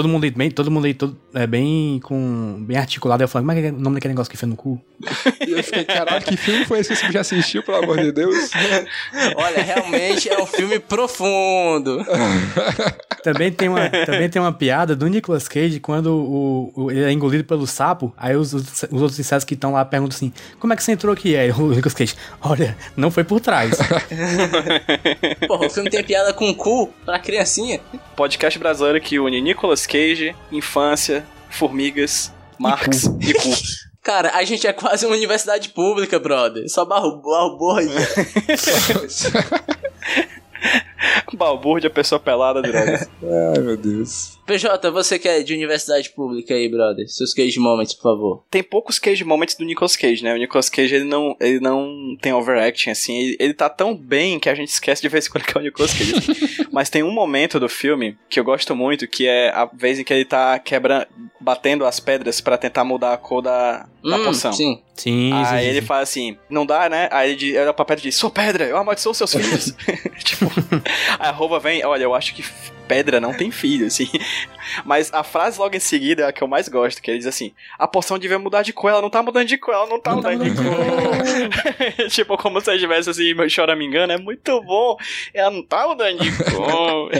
[0.00, 3.22] Todo mundo aí bem, todo mundo aí todo, é, bem com bem articulado.
[3.22, 4.80] Eu falei, como é que é o nome daquele negócio que enfia no cu?
[5.46, 8.12] E eu fiquei, caralho, que filme foi esse que você já assistiu, pelo amor de
[8.12, 8.50] Deus?
[9.36, 12.04] Olha, realmente é um filme profundo.
[13.22, 17.12] Também tem uma, também tem uma piada do Nicolas Cage quando o, o- ele é
[17.12, 18.14] engolido pelo sapo.
[18.16, 20.92] Aí os, os, os outros insetos que estão lá perguntam assim: Como é que você
[20.92, 21.36] entrou aqui?
[21.36, 23.72] Aí o Nicolas Cage, olha, não foi por trás.
[25.46, 27.78] Porra, o filme tem piada com cu pra criancinha.
[28.16, 33.50] Podcast brasileiro que une Nicolas Cage, infância, formigas, Marx e cu.
[34.04, 36.70] Cara, a gente é quase uma universidade pública, brother.
[36.70, 37.88] Só barro, barro borra aí.
[41.34, 43.08] Balbúrdia, pessoa pelada, drogas.
[43.22, 44.38] Ai, meu Deus.
[44.46, 47.08] PJ, você que é de universidade pública aí, brother.
[47.08, 48.44] Seus cage moments, por favor.
[48.50, 50.34] Tem poucos Cage Moments do Nicolas Cage, né?
[50.34, 53.16] O Nicolas Cage, ele não, ele não tem overacting, assim.
[53.16, 55.60] Ele, ele tá tão bem que a gente esquece de vez em quando que é
[55.60, 56.66] o Nicolas Cage.
[56.72, 60.04] Mas tem um momento do filme que eu gosto muito, que é a vez em
[60.04, 61.06] que ele tá quebrando,
[61.40, 64.52] batendo as pedras pra tentar mudar a cor da, da Hum, poção.
[64.52, 64.82] Sim.
[64.96, 65.86] Sim, Aí sim, sim, ele sim.
[65.86, 67.08] fala assim, não dá, né?
[67.10, 69.74] Aí ele olha pra pedra e diz, sou pedra, eu amaldiçoo seus filhos.
[70.22, 70.44] tipo,
[71.18, 72.44] a roupa vem, olha, eu acho que
[72.90, 74.08] pedra não tem filho, assim.
[74.84, 77.26] Mas a frase logo em seguida é a que eu mais gosto, que ele diz
[77.28, 80.00] assim, a poção devia mudar de cor, ela não tá mudando de cor, ela não
[80.00, 82.08] tá Não tá mudando de cor.
[82.10, 84.96] tipo, como se ele tivesse assim, meu chora me engano, é muito bom.
[85.32, 87.10] Ela não tá mudando de cor.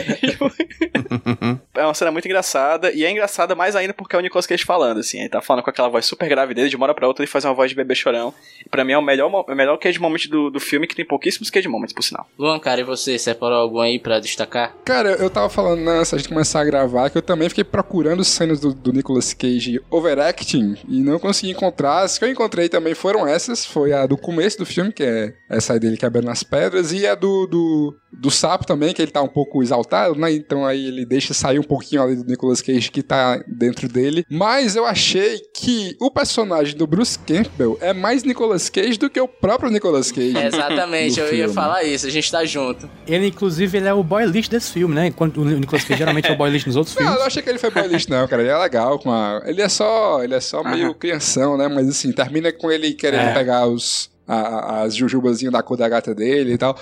[1.75, 4.63] é uma cena muito engraçada, e é engraçada mais ainda porque é o Nicolas Cage
[4.65, 5.19] falando, assim.
[5.19, 7.31] Ele tá falando com aquela voz super grave dele, de uma hora pra outra ele
[7.31, 8.33] faz uma voz de bebê chorão.
[8.65, 10.95] E pra mim é o melhor, mo- o melhor Cage Moment do, do filme, que
[10.95, 12.27] tem pouquíssimos Cage Moments, por sinal.
[12.37, 13.17] Luan, cara, e você?
[13.17, 14.73] Separou algum aí pra destacar?
[14.85, 18.23] Cara, eu tava falando antes da gente começar a gravar que eu também fiquei procurando
[18.23, 22.01] cenas do, do Nicolas Cage overacting e não consegui encontrar.
[22.01, 23.65] As que eu encontrei também foram essas.
[23.65, 27.05] Foi a do começo do filme, que é essa aí dele quebrando as pedras, e
[27.05, 30.31] a do, do, do sapo também, que ele tá um pouco exaltado, né?
[30.31, 34.25] Então aí ele deixa sair um pouquinho ali do Nicolas Cage que tá dentro dele.
[34.29, 39.19] Mas eu achei que o personagem do Bruce Campbell é mais Nicolas Cage do que
[39.19, 40.37] o próprio Nicolas Cage.
[40.37, 41.53] Exatamente, eu ia filme.
[41.53, 42.89] falar isso, a gente tá junto.
[43.07, 45.07] Ele, inclusive, ele é o boy lixo desse filme, né?
[45.07, 47.19] Enquanto o Nicolas Cage geralmente é o boy lixo nos outros Não, eu filmes.
[47.19, 48.41] não achei que ele foi boylist, não, cara.
[48.41, 49.41] Ele é legal com a.
[49.45, 50.23] Ele é só.
[50.23, 51.67] Ele é só meio crianção, né?
[51.67, 53.33] Mas assim, termina com ele querendo É.
[53.33, 54.09] pegar os.
[54.27, 56.77] a- as jujubazinhas da cor da gata dele e tal.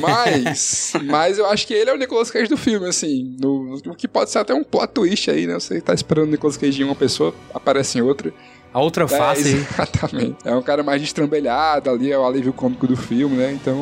[0.00, 0.92] Mas.
[1.04, 3.36] mas eu acho que ele é o Nicolas Cage do filme, assim.
[3.40, 5.54] No, o que pode ser até um plot twist aí, né?
[5.54, 8.32] Você tá esperando o Nicolas Cage em uma pessoa, aparece em outra.
[8.72, 9.48] A outra É, face.
[9.70, 10.36] exatamente.
[10.44, 13.50] É um cara mais destrambelhado ali, é o alívio cômico do filme, né?
[13.52, 13.76] Então,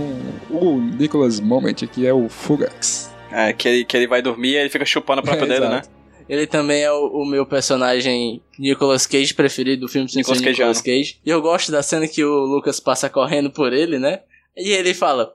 [0.51, 3.11] o Nicolas Moment aqui é o Fugax.
[3.37, 5.69] É, que ele, que ele vai dormir e ele fica chupando o próprio É, dedo,
[5.69, 5.83] né?
[6.27, 11.21] Ele também é o, o meu personagem Nicolas Cage preferido do filme Nicolas Nicolas Cage.
[11.25, 14.21] E eu gosto da cena que o Lucas passa correndo por ele, né?
[14.57, 15.33] E ele fala: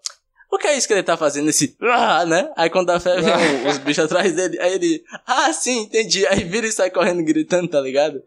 [0.52, 1.50] O que é isso que ele tá fazendo?
[1.50, 1.78] Esse.
[1.82, 2.50] Ah, né?
[2.58, 3.34] Aí quando a fé vem
[3.70, 5.04] os bichos atrás dele, aí ele.
[5.26, 6.26] Ah, sim, entendi.
[6.26, 8.22] Aí vira e sai correndo gritando, tá ligado?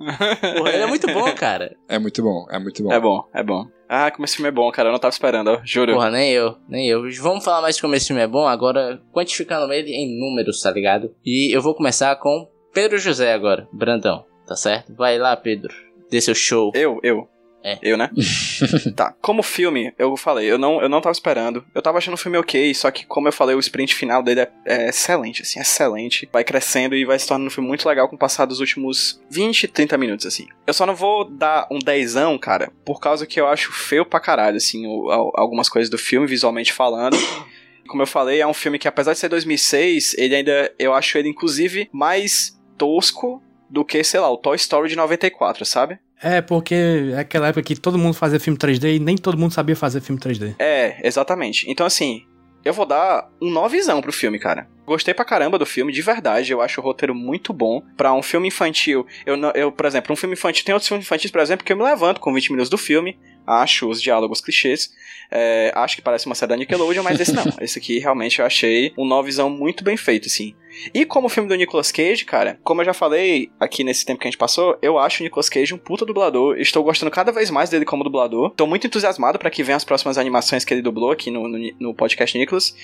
[0.56, 1.76] Porra, ele é muito bom, cara.
[1.88, 2.92] É muito bom, é muito bom.
[2.92, 3.66] É bom, é bom.
[3.94, 4.88] Ah, como esse filme é bom, cara.
[4.88, 5.60] Eu não tava esperando, ó.
[5.64, 5.92] Juro.
[5.94, 7.02] Porra, nem eu, nem eu.
[7.20, 10.70] Vamos falar mais de como esse filme é bom, agora quantificando ele em números, tá
[10.70, 11.14] ligado?
[11.24, 14.92] E eu vou começar com Pedro José agora, Brandão, tá certo?
[14.96, 15.72] Vai lá, Pedro.
[16.10, 16.72] Dê seu show.
[16.74, 17.28] Eu, eu.
[17.64, 17.78] É.
[17.80, 18.10] Eu, né?
[18.94, 21.64] tá, como filme, eu falei, eu não, eu não tava esperando.
[21.74, 24.40] Eu tava achando o filme ok, só que, como eu falei, o sprint final dele
[24.42, 26.28] é, é excelente, assim, excelente.
[26.30, 29.18] Vai crescendo e vai se tornando um filme muito legal com o passar dos últimos
[29.30, 30.46] 20, 30 minutos, assim.
[30.66, 34.20] Eu só não vou dar um dezão, cara, por causa que eu acho feio pra
[34.20, 37.16] caralho, assim, o- al- algumas coisas do filme, visualmente falando.
[37.88, 41.16] Como eu falei, é um filme que, apesar de ser 2006, ele ainda, eu acho
[41.18, 45.98] ele, inclusive, mais tosco do que, sei lá, o Toy Story de 94, sabe?
[46.24, 46.74] É, porque
[47.12, 50.00] é aquela época que todo mundo fazia filme 3D e nem todo mundo sabia fazer
[50.00, 50.54] filme 3D.
[50.58, 51.70] É, exatamente.
[51.70, 52.24] Então, assim,
[52.64, 54.66] eu vou dar um novizão pro filme, cara.
[54.86, 56.50] Gostei pra caramba do filme, de verdade.
[56.50, 57.82] Eu acho o roteiro muito bom.
[57.94, 60.64] Pra um filme infantil, eu, eu por exemplo, um filme infantil.
[60.64, 63.18] Tem outros filmes infantis, por exemplo, que eu me levanto com 20 minutos do filme.
[63.46, 64.90] Acho os diálogos clichês.
[65.30, 67.44] é, acho que parece uma série da Nickelodeon, mas esse não.
[67.60, 70.54] Esse aqui realmente eu achei um novizão muito bem feito, assim.
[70.92, 74.20] E como o filme do Nicolas Cage, cara, como eu já falei aqui nesse tempo
[74.20, 76.56] que a gente passou, eu acho o Nicolas Cage um puta dublador.
[76.58, 78.50] Estou gostando cada vez mais dele como dublador.
[78.50, 81.58] Tô muito entusiasmado pra que venham as próximas animações que ele dublou aqui no, no,
[81.78, 82.74] no podcast Nicolas.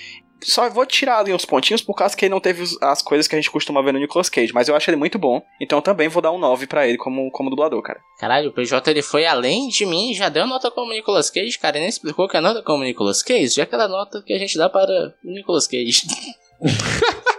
[0.42, 3.34] Só vou tirar ali uns pontinhos por causa que ele não teve as coisas que
[3.34, 5.42] a gente costuma ver no Nicolas Cage, mas eu acho ele muito bom.
[5.60, 8.00] Então eu também vou dar um 9 pra ele como, como dublador, cara.
[8.18, 11.76] Caralho, o PJ ele foi além de mim já deu nota como Nicolas Cage, cara.
[11.76, 14.32] E nem explicou que a nota é como Nicolas Cage, já é aquela nota que
[14.32, 16.06] a gente dá para o Nicolas Cage.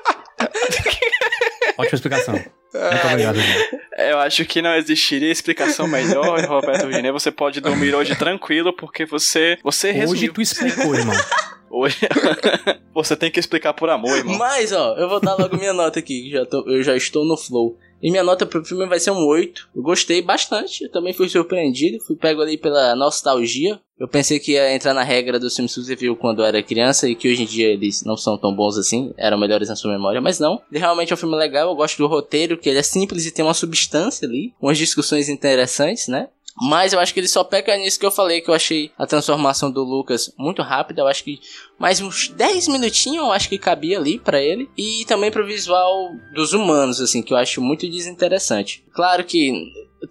[1.82, 2.34] Ótima explicação.
[2.34, 3.82] Muito obrigado, João.
[3.97, 7.11] Eu acho que não existiria explicação melhor, Roberto Virginia.
[7.11, 10.34] Você pode dormir hoje tranquilo, porque você, você Hoje resumiu.
[10.34, 11.15] tu explicou, irmão.
[11.73, 11.97] Hoje...
[12.93, 14.38] você tem que explicar por amor, irmão.
[14.38, 17.25] Mas, ó, eu vou dar logo minha nota aqui, que já tô- eu já estou
[17.25, 17.77] no flow.
[18.01, 19.69] E minha nota pro filme vai ser um 8.
[19.75, 23.79] Eu gostei bastante, eu também fui surpreendido, fui pego ali pela nostalgia.
[23.99, 26.63] Eu pensei que ia entrar na regra dos filmes que você viu quando eu era
[26.63, 29.75] criança e que hoje em dia eles não são tão bons assim, eram melhores na
[29.75, 30.59] sua memória, mas não.
[30.71, 33.31] Ele realmente é um filme legal, eu gosto do roteiro, que ele é simples e
[33.31, 36.29] tem uma substância ali, umas discussões interessantes, né?
[36.59, 39.05] Mas eu acho que ele só peca nisso que eu falei, que eu achei a
[39.07, 41.01] transformação do Lucas muito rápida.
[41.01, 41.39] Eu acho que
[41.79, 44.69] mais uns 10 minutinhos eu acho que cabia ali pra ele.
[44.77, 48.83] E também pro visual dos humanos, assim, que eu acho muito desinteressante.
[48.93, 49.53] Claro que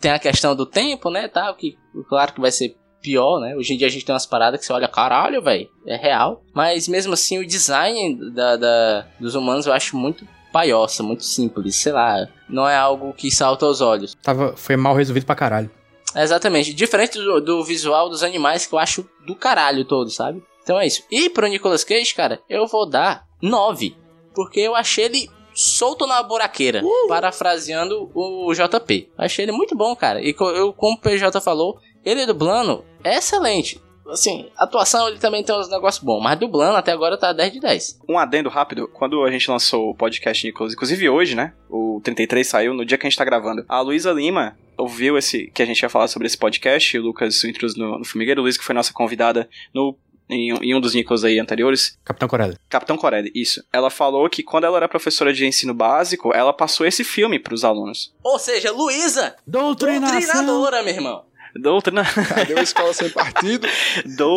[0.01, 1.77] tem a questão do tempo, né, tal, que
[2.09, 3.57] claro que vai ser pior, né?
[3.57, 6.43] Hoje em dia a gente tem umas paradas que você olha, caralho, velho, é real.
[6.55, 11.77] Mas mesmo assim o design da, da- dos humanos eu acho muito paiosa, muito simples,
[11.77, 12.27] sei lá.
[12.49, 14.15] Não é algo que salta aos olhos.
[14.23, 15.71] Tava, foi mal resolvido pra caralho.
[16.15, 16.75] Exatamente.
[16.75, 20.43] Diferente do, do visual dos animais que eu acho do caralho todo, sabe?
[20.63, 21.03] Então é isso.
[21.11, 23.97] E pro Nicolas Cage, cara, eu vou dar 9.
[24.35, 26.83] Porque eu achei ele solto na buraqueira.
[27.09, 29.11] Parafraseando o JP.
[29.17, 30.21] Achei ele muito bom, cara.
[30.21, 33.81] E eu, como o PJ falou, ele dublando é excelente.
[34.11, 36.21] Assim, atuação ele também tem uns negócios bons.
[36.21, 38.01] Mas dublando até agora tá 10 de 10.
[38.09, 41.53] Um adendo rápido, quando a gente lançou o podcast Nicolas, inclusive hoje, né?
[41.69, 43.65] O 33 saiu no dia que a gente tá gravando.
[43.69, 47.03] A Luísa Lima ouviu esse que a gente ia falar sobre esse podcast, e o
[47.03, 49.97] Lucas o intruso no, no Formigueiro, o Luiz, que foi nossa convidada no,
[50.31, 51.99] em, em um dos Nicolas aí anteriores.
[52.05, 52.57] Capitão Corelli.
[52.69, 53.63] Capitão Corelli, isso.
[53.73, 57.65] Ela falou que quando ela era professora de ensino básico, ela passou esse filme pros
[57.65, 58.15] alunos.
[58.23, 61.25] Ou seja, Luísa, doutrinadora, meu irmão.
[61.55, 62.05] Doutrina.
[62.05, 63.67] Cadê uma escola sem partido?
[64.17, 64.37] Dou...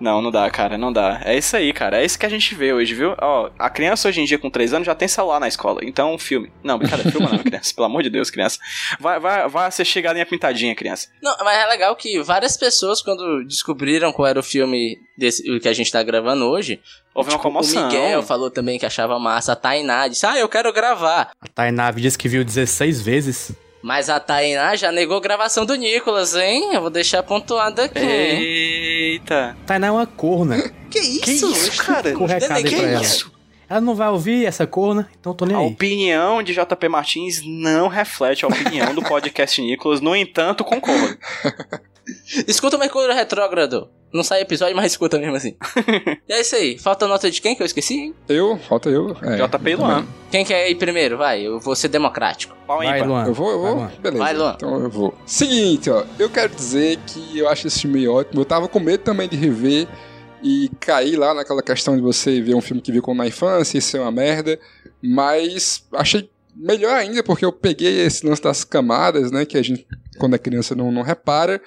[0.00, 1.20] Não, não dá, cara, não dá.
[1.24, 2.00] É isso aí, cara.
[2.00, 3.14] É isso que a gente vê hoje, viu?
[3.20, 5.80] Ó, a criança hoje em dia com 3 anos já tem celular na escola.
[5.82, 6.50] Então, filme.
[6.64, 7.74] Não, brincadeira, filma não, criança.
[7.74, 8.58] Pelo amor de Deus, criança.
[8.98, 11.08] Vai, vai, vai assistir Galinha Pintadinha, criança.
[11.22, 15.60] Não, mas é legal que várias pessoas, quando descobriram qual era o filme desse, o
[15.60, 16.80] que a gente tá gravando hoje,
[17.14, 17.82] Houve uma tipo, comoção.
[17.82, 21.32] o Miguel falou também que achava massa, a Tainá disse, ah, eu quero gravar.
[21.40, 23.52] A Tainá disse que viu 16 vezes.
[23.82, 26.74] Mas a Tainá já negou gravação do Nicolas, hein?
[26.74, 27.98] Eu vou deixar pontuado aqui.
[27.98, 29.56] Eita.
[29.66, 30.70] Tainá é uma corna.
[30.90, 31.20] Que isso?
[31.24, 32.12] Que isso, cara?
[32.12, 33.02] Com recado que pra ela.
[33.02, 33.32] isso?
[33.68, 35.66] Ela não vai ouvir essa corna, então tô nem A aí.
[35.68, 41.16] opinião de JP Martins não reflete a opinião do podcast Nicolas, no entanto, concordo.
[42.46, 43.90] Escuta o Mercúrio Retrógrado.
[44.12, 45.56] Não sai episódio, mas escuta mesmo assim.
[46.28, 46.76] e é isso aí.
[46.76, 48.14] Falta a nota de quem que eu esqueci, hein?
[48.28, 49.16] Eu, falta eu.
[49.22, 50.06] É, JP e Luan.
[50.30, 51.16] Quem quer ir primeiro?
[51.16, 52.56] Vai, eu vou ser democrático.
[52.66, 53.08] Vai, ímpar.
[53.08, 53.26] Luan.
[53.26, 53.80] Eu vou, eu Vai, vou?
[53.80, 53.92] Luan.
[54.00, 54.24] Beleza.
[54.24, 54.52] Vai, Luan.
[54.56, 55.14] Então eu vou.
[55.24, 56.04] Seguinte, ó.
[56.18, 58.40] Eu quero dizer que eu acho esse filme ótimo.
[58.40, 59.86] Eu tava com medo também de rever
[60.42, 63.78] e cair lá naquela questão de você ver um filme que viu como na infância
[63.78, 64.58] e ser uma merda.
[65.00, 69.44] Mas achei melhor ainda porque eu peguei esse lance das camadas, né?
[69.46, 69.86] Que a gente,
[70.18, 71.60] quando é criança, não, não repara.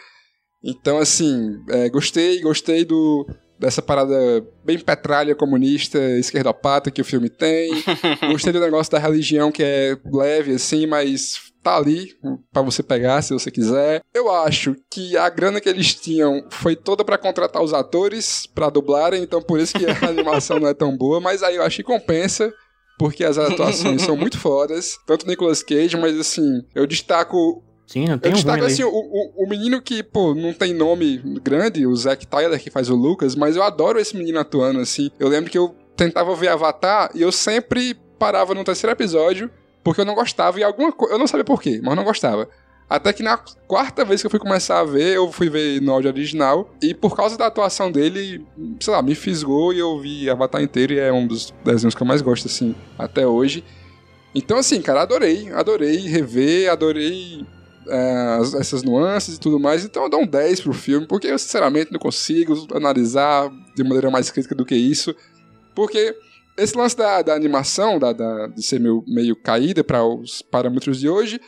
[0.64, 3.28] Então, assim, é, gostei, gostei do,
[3.60, 4.16] dessa parada
[4.64, 7.72] bem petralha comunista, esquerdopata que o filme tem.
[8.32, 12.14] gostei do negócio da religião que é leve, assim, mas tá ali
[12.52, 14.02] pra você pegar se você quiser.
[14.14, 18.70] Eu acho que a grana que eles tinham foi toda pra contratar os atores pra
[18.70, 21.78] dublarem, então por isso que a animação não é tão boa, mas aí eu acho
[21.78, 22.54] que compensa.
[23.00, 27.64] Porque as atuações são muito fodas, tanto Nicolas Cage, mas assim, eu destaco
[27.94, 30.74] Sim, não tem eu um destaco assim, o, o, o menino que, pô, não tem
[30.74, 34.80] nome grande, o Zack Tyler, que faz o Lucas, mas eu adoro esse menino atuando,
[34.80, 35.12] assim.
[35.20, 39.48] Eu lembro que eu tentava ver Avatar e eu sempre parava no terceiro episódio
[39.84, 41.14] porque eu não gostava e alguma coisa.
[41.14, 42.50] Eu não sabia por quê, mas não gostava.
[42.90, 43.38] Até que na
[43.68, 46.74] quarta vez que eu fui começar a ver, eu fui ver no áudio original.
[46.82, 48.44] E por causa da atuação dele,
[48.80, 50.94] sei lá, me fisgou e eu vi Avatar inteiro.
[50.94, 53.64] E é um dos desenhos que eu mais gosto, assim, até hoje.
[54.34, 55.52] Então, assim, cara, adorei.
[55.54, 57.46] Adorei rever, adorei
[57.88, 59.84] é, as- essas nuances e tudo mais.
[59.86, 64.10] Então eu dou um 10 pro filme, porque eu sinceramente não consigo analisar de maneira
[64.12, 65.16] mais crítica do que isso.
[65.76, 66.16] Porque
[66.58, 71.00] esse lance da, da animação, da, da- de ser meio, meio caída para os parâmetros
[71.00, 71.40] de hoje,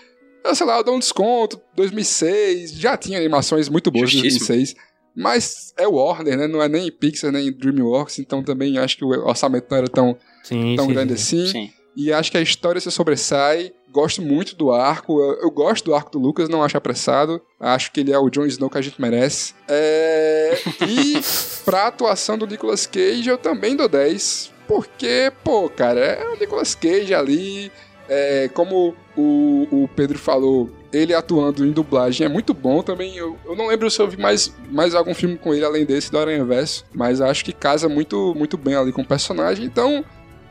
[0.43, 1.59] eu sei lá, eu dou um desconto.
[1.75, 4.47] 2006, já tinha animações muito boas em Justíssimo.
[4.47, 4.75] 2006.
[5.17, 6.47] Mas é Warner, né?
[6.47, 10.17] Não é nem Pixar, nem DreamWorks, então também acho que o orçamento não era tão,
[10.43, 11.43] Sim, tão sim, grande sim.
[11.43, 11.51] assim.
[11.51, 11.69] Sim.
[11.95, 13.71] E acho que a história se sobressai.
[13.95, 15.21] Gosto muito do arco.
[15.21, 17.41] Eu, eu gosto do arco do Lucas, não acho apressado.
[17.57, 19.53] Acho que ele é o Jon Snow que a gente merece.
[19.69, 20.59] É...
[20.85, 21.13] E
[21.63, 24.51] pra atuação do Nicolas Cage, eu também dou 10.
[24.67, 27.71] Porque, pô, cara, é o Nicolas Cage ali.
[28.09, 33.15] É, como o, o Pedro falou, ele atuando em dublagem é muito bom também.
[33.15, 36.11] Eu, eu não lembro se eu vi mais, mais algum filme com ele além desse
[36.11, 39.65] do Aranha Verso, mas acho que casa muito, muito bem ali com o personagem.
[39.65, 40.03] Então,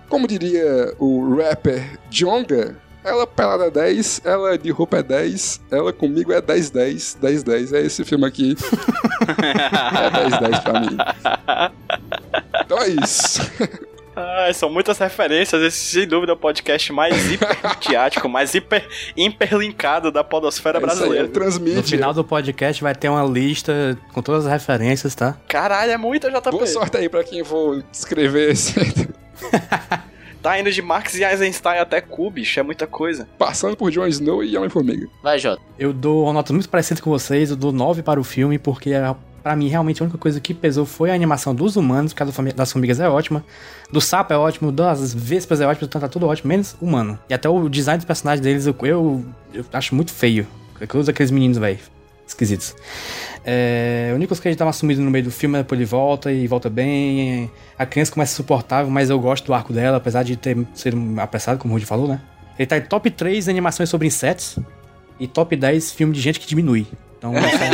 [0.09, 5.93] como diria o rapper Jonga, ela pelada é 10, ela de roupa é 10, ela
[5.93, 7.73] comigo é 10, 10, 10, 10.
[7.75, 8.57] É esse filme aqui.
[10.03, 10.97] é 10, 10 pra mim.
[12.65, 13.41] Então é isso.
[14.17, 15.61] Ai, são muitas referências.
[15.61, 20.91] Esse, sem dúvida, é o podcast mais hipermediático, mais hiper, hiperlinkado da podosfera É isso
[20.91, 21.27] aí, brasileira.
[21.27, 21.77] é transmídia.
[21.77, 25.37] No final do podcast vai ter uma lista com todas as referências, tá?
[25.49, 26.51] Caralho, é muita JP.
[26.51, 28.75] Boa sorte aí pra quem for escrever esse.
[30.45, 32.61] Tá indo de Marx e Eisenstein até bicho.
[32.61, 33.27] É muita coisa.
[33.39, 35.09] Passando por Jon Snow e Homem-Formiga.
[35.23, 35.63] Vai, Jota.
[35.79, 38.93] Eu dou uma nota muito parecida com vocês, eu dou 9 para o filme, porque
[38.93, 42.23] a- pra mim realmente a única coisa que pesou foi a animação dos humanos, porque
[42.51, 43.43] a das formigas é ótima,
[43.91, 47.19] do sapo é ótimo, das vespas é ótimo, então tá tudo ótimo, menos humano.
[47.27, 49.25] E até o design dos personagens deles eu, eu,
[49.55, 50.47] eu acho muito feio.
[50.91, 51.79] Todos aqueles meninos, velho.
[52.27, 52.75] Esquisitos.
[53.45, 56.71] É, o Nicolas Cage tava sumido no meio do filme, depois ele volta e volta
[56.71, 57.51] bem.
[57.79, 61.59] A criança começa insuportável, mas eu gosto do arco dela, apesar de ter ser apressado,
[61.59, 62.21] como o Rudy falou, né?
[62.59, 64.59] Ele tá em top 3 animações sobre insetos
[65.21, 66.87] e top 10 filme de gente que diminui.
[67.19, 67.71] Então, essa é.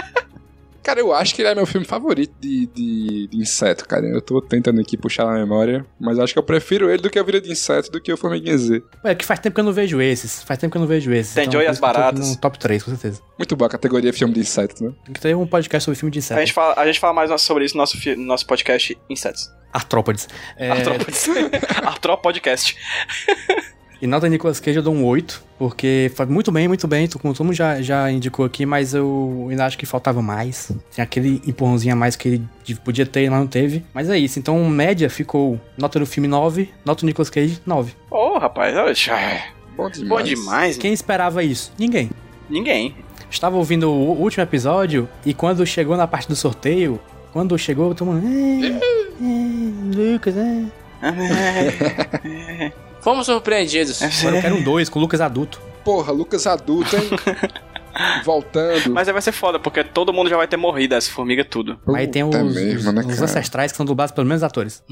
[0.90, 4.04] Cara, eu acho que ele é meu filme favorito de, de, de inseto, cara.
[4.04, 7.16] Eu tô tentando aqui puxar na memória, mas acho que eu prefiro ele do que
[7.16, 8.82] a Vida de Inseto do que o Formiguinha Z.
[9.04, 10.42] é que faz tempo que eu não vejo esses.
[10.42, 11.32] Faz tempo que eu não vejo esses.
[11.32, 12.34] Tem Joy e por as Baratas.
[12.34, 13.22] Top 3, com certeza.
[13.38, 14.92] Muito boa a categoria filme de inseto, né?
[15.04, 16.40] Tem que ter um podcast sobre filme de A insetos.
[16.40, 19.48] gente, fala, a gente fala mais sobre isso no nosso, no nosso podcast Insetos.
[19.72, 20.28] Artrópodes.
[20.56, 21.28] É, Artrópodes.
[21.86, 22.76] Artrópodcast.
[24.00, 27.34] E nota Nicolas Cage eu dou um 8, porque foi muito bem, muito bem, como
[27.34, 30.72] todo mundo já, já indicou aqui, mas eu ainda acho que faltava mais.
[30.94, 32.42] Tem aquele empurrãozinho a mais que ele
[32.82, 33.84] podia ter e não teve.
[33.92, 37.92] Mas é isso, então média ficou nota do filme 9, nota do Nicolas Cage 9.
[38.10, 38.94] Ô, rapaz, olha,
[39.76, 40.08] Bom demais.
[40.08, 40.76] Bom demais.
[40.78, 41.70] Quem esperava isso?
[41.78, 42.10] Ninguém.
[42.48, 42.94] Ninguém.
[43.30, 46.98] Estava ouvindo o último episódio e quando chegou na parte do sorteio,
[47.32, 48.26] quando chegou, todo mundo.
[48.26, 50.64] "É, é, Lucas, é.
[53.00, 54.02] Fomos surpreendidos.
[54.02, 55.60] Agora eu quero um dois com o Lucas adulto.
[55.84, 57.10] Porra, Lucas adulto, hein?
[58.24, 58.90] Voltando.
[58.90, 61.78] Mas aí vai ser foda, porque todo mundo já vai ter morrido, as formigas tudo.
[61.94, 64.82] Aí tem os, mesmo, né, os ancestrais que são dublados pelos mesmos atores.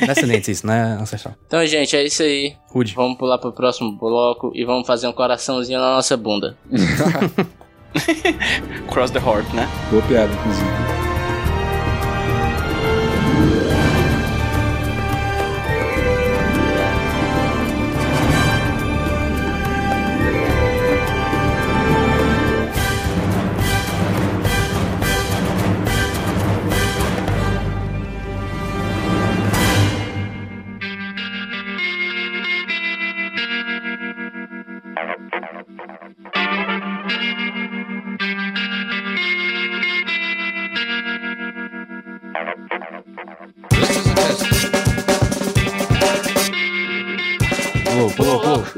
[0.00, 1.34] Descendentes, isso, não é ancestral.
[1.46, 2.54] Então, gente, é isso aí.
[2.68, 2.94] Rude.
[2.94, 6.56] Vamos pular pro próximo bloco e vamos fazer um coraçãozinho na nossa bunda.
[8.90, 9.68] Cross the Heart, né?
[9.90, 10.93] Boa piada, inclusive.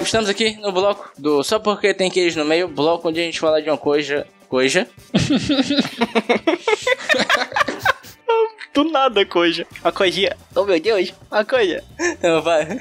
[0.06, 3.40] Estamos aqui no bloco do Só Porque Tem Queijo no Meio, bloco onde a gente
[3.40, 4.24] fala de uma coisa...
[4.48, 4.86] Coisa?
[8.72, 9.66] Do nada, coisa.
[9.82, 10.36] A coisinha.
[10.54, 11.12] Oh, meu Deus.
[11.28, 11.82] A coisa.
[11.98, 12.62] Então vai.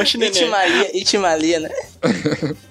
[0.00, 0.16] Oxe.
[0.16, 1.68] Itimalia, Itimalia, né?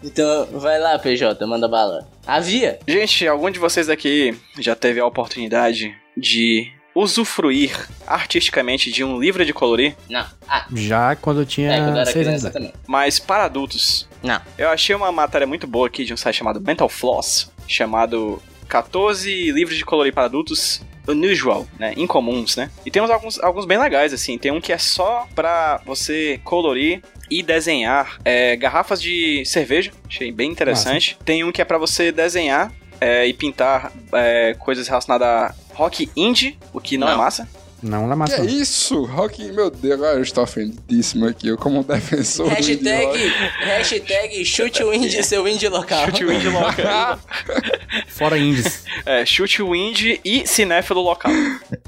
[0.03, 2.07] então vai lá, PJ, manda bala.
[2.26, 2.80] Havia.
[2.88, 9.45] Gente, algum de vocês aqui já teve a oportunidade de usufruir artisticamente de um livro
[9.45, 9.95] de colorir?
[10.09, 10.25] Não.
[10.47, 12.41] Ah, Já quando eu tinha é, quando eu era seis anos.
[12.41, 12.53] criança idade.
[12.71, 12.73] também.
[12.87, 14.07] Mas para adultos.
[14.21, 14.39] Não.
[14.57, 19.51] Eu achei uma matéria muito boa aqui de um site chamado Mental Floss, chamado 14
[19.51, 21.93] livros de colorir para adultos unusual, né?
[21.97, 22.69] Incomuns, né?
[22.85, 24.37] E tem uns, alguns, alguns bem legais, assim.
[24.37, 29.91] Tem um que é só pra você colorir e desenhar é, garrafas de cerveja.
[30.07, 31.17] Achei bem interessante.
[31.25, 32.71] Tem um que é pra você desenhar
[33.01, 37.17] é, e pintar é, coisas relacionadas a rock indie, o que não, é Não.
[37.17, 37.47] massa.
[37.82, 38.36] Não Que massa.
[38.41, 39.03] é isso?
[39.03, 41.49] Rock, meu Deus, agora eu estou ofendidíssimo aqui.
[41.49, 43.34] Eu, como um defensor do indie Hashtag, rock.
[43.65, 46.05] hashtag chute o indie, seu indie local.
[46.05, 47.19] Chute o indie local.
[48.07, 48.84] Fora índios.
[49.05, 51.32] é, chute o indie e cinéfilo local.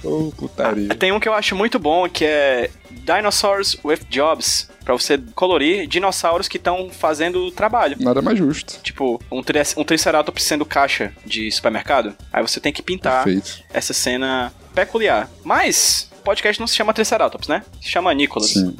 [0.03, 0.89] Ô, putaria.
[0.95, 4.69] Tem um que eu acho muito bom, que é Dinosaurs with Jobs.
[4.85, 7.97] Pra você colorir dinossauros que estão fazendo trabalho.
[7.99, 8.79] Nada mais justo.
[8.83, 12.15] Tipo, um, tri um Triceratops sendo caixa de supermercado.
[12.31, 13.63] Aí você tem que pintar Perfeito.
[13.73, 15.27] essa cena peculiar.
[15.43, 17.63] Mas, o podcast não se chama Triceratops, né?
[17.81, 18.51] Se chama Nicholas.
[18.51, 18.77] Sim.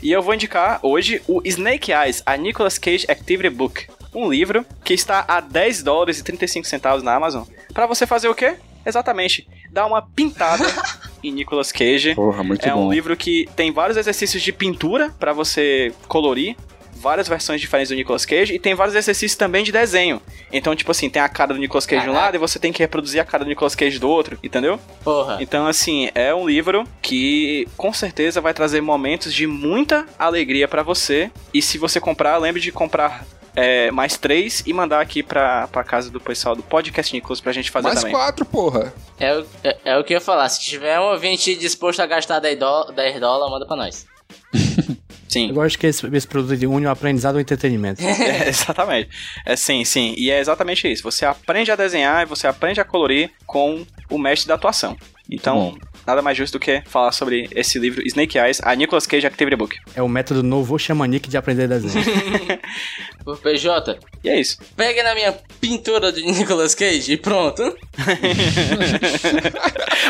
[0.00, 3.86] E eu vou indicar hoje o Snake Eyes, a Nicolas Cage Activity Book.
[4.14, 7.44] Um livro que está a 10 dólares e 35 centavos na Amazon.
[7.74, 8.56] Pra você fazer o quê?
[8.86, 10.64] Exatamente, dar uma pintada
[11.22, 12.14] em Nicolas Cage.
[12.14, 12.86] Porra, muito é bom.
[12.86, 16.56] um livro que tem vários exercícios de pintura pra você colorir,
[16.98, 20.20] várias versões diferentes do Nicolas Cage e tem vários exercícios também de desenho.
[20.52, 22.26] Então, tipo assim, tem a cara do Nicolas Cage de um Caraca.
[22.26, 24.80] lado e você tem que reproduzir a cara do Nicolas Cage do outro, entendeu?
[25.04, 25.38] Porra.
[25.40, 30.82] Então, assim, é um livro que com certeza vai trazer momentos de muita alegria pra
[30.82, 31.30] você.
[31.54, 33.24] E se você comprar, lembre de comprar
[33.60, 37.52] é, mais três e mandar aqui pra, pra casa do pessoal do Podcast Nicolas pra
[37.52, 38.12] gente fazer Mais também.
[38.14, 38.92] quatro, porra.
[39.18, 40.48] É, o- é, é o que eu ia falar.
[40.48, 44.06] Se tiver um ouvinte disposto a gastar 10 dólares, 10 dólares manda pra nós.
[45.28, 45.48] Sim.
[45.48, 48.00] Eu gosto que esse, esse produto une o aprendizado ao entretenimento.
[48.06, 49.10] É, exatamente.
[49.44, 50.14] É sim, sim.
[50.16, 51.02] E é exatamente isso.
[51.02, 54.96] Você aprende a desenhar e você aprende a colorir com o mestre da atuação.
[55.30, 55.78] Então, Bom.
[56.08, 59.54] Nada mais justo do que falar sobre esse livro Snake Eyes, a Nicolas Cage Activity
[59.56, 59.76] Book.
[59.94, 62.04] É o método novo xamanique de aprender desenho.
[63.42, 64.56] PJ, E é isso.
[64.74, 67.62] pega na minha pintura de Nicolas Cage e pronto.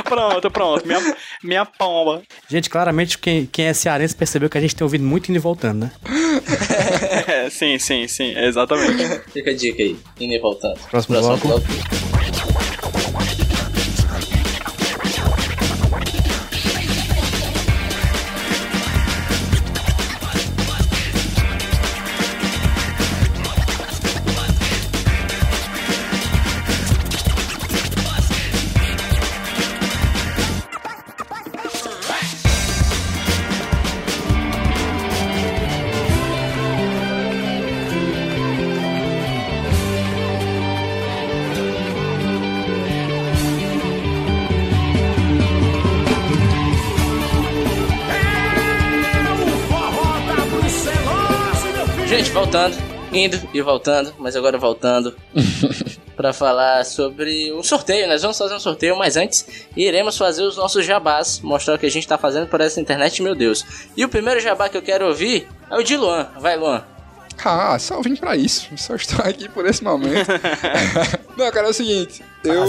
[0.04, 0.86] pronto, pronto.
[0.86, 2.22] Minha, minha pomba.
[2.48, 5.40] gente, claramente quem, quem é cearense percebeu que a gente tem ouvido muito indo e
[5.40, 5.92] voltando, né?
[7.26, 8.32] É, sim, sim, sim.
[8.38, 9.20] Exatamente.
[9.32, 9.96] Fica a dica aí.
[10.20, 10.78] Indo e voltando.
[10.90, 11.46] Próximo bloco.
[11.48, 12.07] Gente,
[53.18, 55.14] indo e voltando, mas agora voltando
[56.16, 58.08] pra falar sobre um sorteio.
[58.08, 59.46] Nós vamos fazer um sorteio, mas antes
[59.76, 63.22] iremos fazer os nossos jabás, mostrar o que a gente tá fazendo por essa internet,
[63.22, 63.64] meu Deus.
[63.96, 66.28] E o primeiro jabá que eu quero ouvir é o de Luan.
[66.38, 66.82] Vai, Luan.
[67.44, 68.68] Ah, só vim pra isso.
[68.76, 70.28] Só estou aqui por esse momento.
[71.36, 72.22] Não, cara, é o seguinte.
[72.42, 72.64] Eu,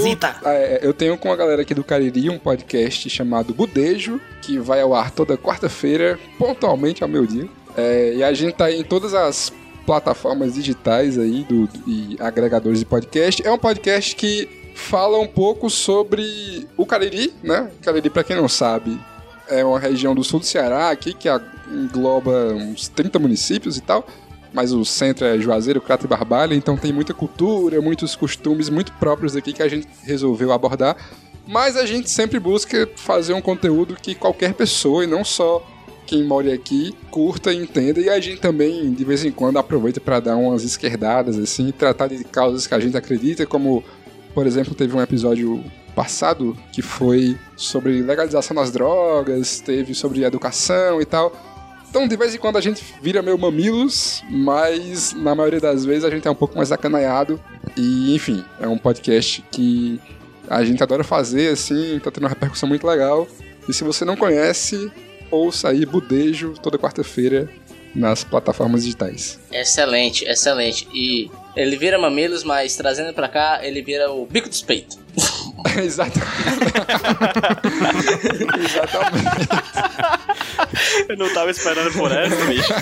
[0.45, 4.81] é, eu tenho com a galera aqui do Cariri um podcast chamado Budejo, que vai
[4.81, 7.47] ao ar toda quarta-feira, pontualmente ao meu dia.
[7.77, 9.51] É, e a gente tá em todas as
[9.89, 13.41] plataformas digitais aí do, e agregadores de podcast.
[13.43, 17.71] É um podcast que fala um pouco sobre o Cariri, né?
[17.81, 19.01] Cariri, pra quem não sabe,
[19.47, 21.27] é uma região do sul do Ceará aqui que
[21.71, 24.05] engloba uns 30 municípios e tal.
[24.53, 28.91] Mas o centro é Juazeiro, Crato e Barbalha, então tem muita cultura, muitos costumes muito
[28.93, 30.97] próprios aqui que a gente resolveu abordar.
[31.47, 35.65] Mas a gente sempre busca fazer um conteúdo que qualquer pessoa, e não só
[36.09, 37.99] quem mora aqui, curta e entenda.
[37.99, 42.07] E a gente também, de vez em quando, aproveita para dar umas esquerdadas, assim, tratar
[42.07, 43.83] de causas que a gente acredita, como,
[44.33, 45.63] por exemplo, teve um episódio
[45.95, 51.31] passado que foi sobre legalização das drogas, teve sobre educação e tal.
[51.87, 56.03] Então, de vez em quando a gente vira meio mamilos, mas na maioria das vezes
[56.03, 57.39] a gente é um pouco mais acanaiado.
[57.77, 59.99] E, enfim, é um podcast que
[60.49, 63.27] a gente adora fazer, assim, tá tendo uma repercussão muito legal.
[63.67, 64.91] E se você não conhece,
[65.31, 67.49] ouça aí Budejo toda quarta-feira
[67.95, 69.39] nas plataformas digitais.
[69.51, 70.87] Excelente, excelente.
[70.93, 74.97] E ele vira mamilos, mas trazendo pra cá, ele vira o bico dos peitos.
[75.77, 76.29] Exatamente.
[78.63, 79.49] Exatamente.
[81.09, 82.73] Eu não tava esperando por essa, bicho.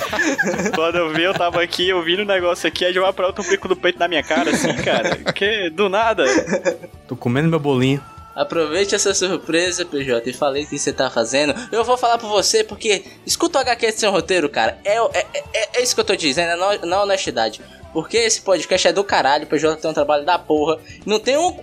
[0.76, 3.43] Quando eu vi, eu tava aqui ouvindo o negócio aqui, aí já vai pra outro
[3.43, 5.16] bico do peito na minha cara, assim, cara.
[5.34, 6.26] Que do nada.
[7.08, 8.04] Tô comendo meu bolinho.
[8.38, 11.56] Aproveite essa surpresa, PJ, e falei o que você tá fazendo.
[11.72, 14.78] Eu vou falar pra você porque escuta o HQ de seu roteiro, cara.
[14.86, 17.60] É, é, é, é isso que eu tô dizendo, é na honestidade.
[17.92, 20.78] Porque esse podcast é do caralho, PJ tem um trabalho da porra.
[21.04, 21.58] Não tem um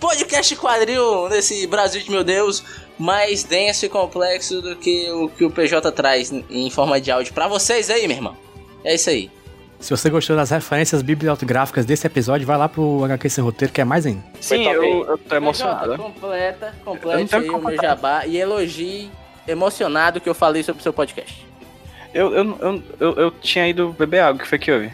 [0.00, 2.64] podcast quadril nesse Brasil de meu Deus
[2.98, 7.32] mais denso e complexo do que o que o PJ traz em forma de áudio
[7.32, 8.36] pra vocês aí, meu irmão.
[8.82, 9.30] É isso aí.
[9.82, 13.80] Se você gostou das referências bibliográficas desse episódio, vai lá pro HQ Sem Roteiro, que
[13.80, 14.22] é mais ainda.
[14.40, 15.90] Sim, eu, eu tô emocionado.
[15.90, 19.10] PJ, completa, tenho aí o como meu jabá e elogie
[19.46, 21.44] emocionado que eu falei sobre o seu podcast.
[22.14, 24.92] Eu, eu, eu, eu, eu tinha ido beber água, o que foi que houve?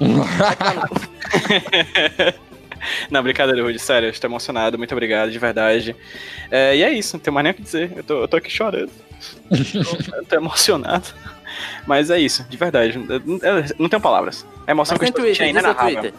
[3.08, 5.94] Não, brincadeira, Rudy, sério, eu estou emocionado, muito obrigado, de verdade.
[6.50, 8.36] É, e é isso, não tenho mais nem o que dizer, eu tô, eu tô
[8.36, 8.90] aqui chorando.
[10.12, 11.14] eu tô emocionado.
[11.86, 12.98] Mas é isso, de verdade,
[13.78, 14.46] não tenho palavras.
[14.66, 16.00] A emoção Mas que eu estou é inenarrável.
[16.00, 16.14] Twitter.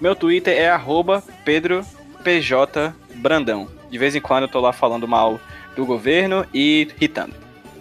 [0.00, 1.84] Meu Twitter é arroba Pedro
[2.22, 3.68] PJ Brandão.
[3.90, 5.40] De vez em quando eu tô lá falando mal
[5.74, 7.34] do governo e irritando.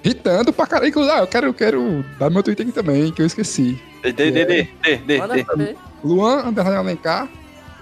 [0.03, 0.93] Irritando pra caralho.
[1.11, 3.81] Ah, eu quero, eu quero dar meu Twitter aqui também, que eu esqueci.
[4.03, 5.75] Dê, dê, dê, dê.
[6.03, 7.27] Luan Underline Alencar.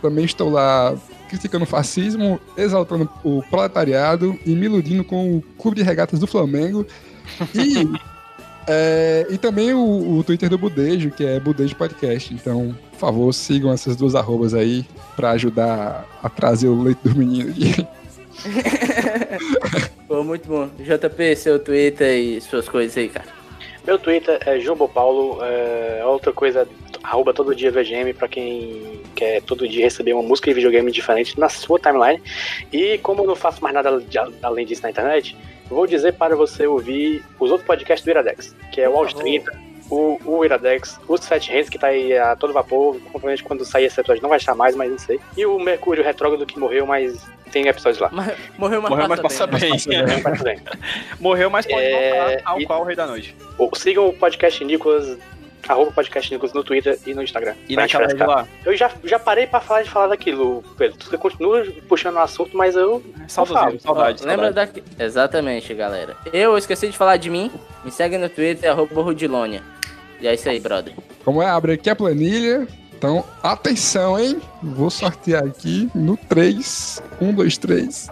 [0.01, 0.95] Também estou lá
[1.29, 6.27] criticando o fascismo, exaltando o proletariado e me iludindo com o Clube de Regatas do
[6.27, 6.85] Flamengo.
[7.55, 7.89] E,
[8.67, 12.33] é, e também o, o Twitter do Budejo, que é Budejo Podcast.
[12.33, 14.85] Então, por favor, sigam essas duas arrobas aí
[15.15, 17.87] pra ajudar a trazer o leite do menino aqui.
[20.07, 20.69] Pô, muito bom.
[20.79, 23.25] JP, seu Twitter e suas coisas aí, cara.
[23.85, 26.65] Meu Twitter é Jumbo Paulo, é outra coisa,
[27.03, 31.37] arroba todo dia VGM pra quem quer todo dia receber uma música de videogame diferente
[31.37, 32.21] na sua timeline.
[32.71, 35.35] E como eu não faço mais nada de- além disso na internet,
[35.73, 39.51] vou dizer para você ouvir os outros podcasts do Iradex, que é o Aos 30,
[39.89, 43.85] o, o Iradex, o Sete Reis, que tá aí a todo vapor, provavelmente quando sair
[43.85, 45.19] esse episódio não vai estar mais, mas não sei.
[45.37, 47.21] E o Mercúrio Retrógrado que morreu, mas
[47.51, 48.09] tem episódios lá.
[48.11, 49.69] Mas morreu uma Morreu, mas passa passa bem.
[49.69, 49.85] Mas.
[51.19, 53.35] Morreu, mas pode É, voltar ao e- qual o Rei da Noite.
[53.75, 55.17] Sigam o podcast Nicolas,
[55.67, 57.55] arroba podcast Nicolas no Twitter e no Instagram.
[57.69, 58.37] E Pra naquela gente de frescar.
[58.43, 60.97] lá, Eu já, já parei pra falar de falar daquilo, Pedro.
[60.97, 63.03] Tu continua puxando o assunto, mas eu.
[63.27, 64.71] saudosismo, saudade, Ó, Lembra saudade.
[64.81, 64.83] daqui?
[65.01, 66.15] Exatamente, galera.
[66.31, 67.51] Eu esqueci de falar de mim.
[67.83, 69.61] Me segue no Twitter, arroba Rudilonia.
[70.19, 70.93] E é isso aí, brother.
[71.25, 71.47] Como é?
[71.47, 72.67] Abre aqui a planilha.
[72.95, 74.39] Então, atenção, hein?
[74.61, 77.03] Vou sortear aqui no 3.
[77.19, 78.07] 1, 2, 3.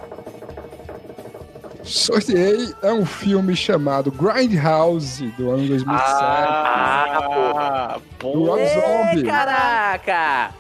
[1.84, 6.04] Sorteei é um filme chamado Grindhouse, do ano 2007.
[6.24, 8.46] Ah, do pô.
[8.46, 9.24] Rob Zombie.
[9.24, 10.52] Caraca!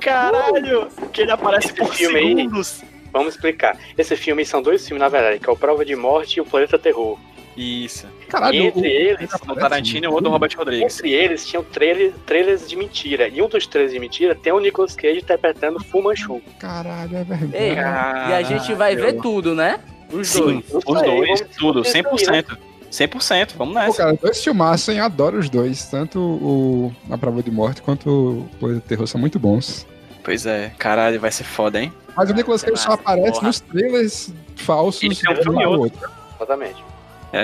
[0.00, 0.88] Caralho!
[1.12, 2.82] Que ele aparece por filme aí- segundos.
[3.12, 3.76] Vamos explicar.
[3.96, 6.44] Esse filme são dois filmes, na verdade, que é o Prova de Morte e o
[6.44, 7.16] Planeta Terror.
[7.56, 8.08] Isso.
[8.28, 10.96] Caralho, E entre eles, O Tarantino e o outro do Robert Rodrigues.
[10.98, 13.28] Entre eles tinham trailer, trailers de mentira.
[13.28, 16.42] E um dos trailers de mentira tem o Nicolas Cage interpretando Fu Manchu.
[16.58, 17.52] Caralho, é verdade.
[17.56, 19.78] Ei, e a gente vai ver tudo, né?
[20.12, 20.64] Os Sim, dois.
[20.74, 21.04] os dois,
[21.40, 22.58] vamos tudo, discutir isso 100%.
[22.92, 23.96] 100%, vamos Pô, nessa.
[24.04, 25.00] cara, dois filmaços, hein?
[25.00, 25.84] Adoro os dois.
[25.86, 29.84] Tanto o A Prova de Morte quanto o Planeta Terror são muito bons.
[30.22, 31.92] Pois é, caralho, vai ser foda, hein?
[32.16, 33.46] Mas o Nicolas Cage só aparece porra.
[33.48, 35.82] nos trailers falsos Isso é um filme um outro.
[36.00, 36.10] outro.
[36.36, 36.84] Exatamente.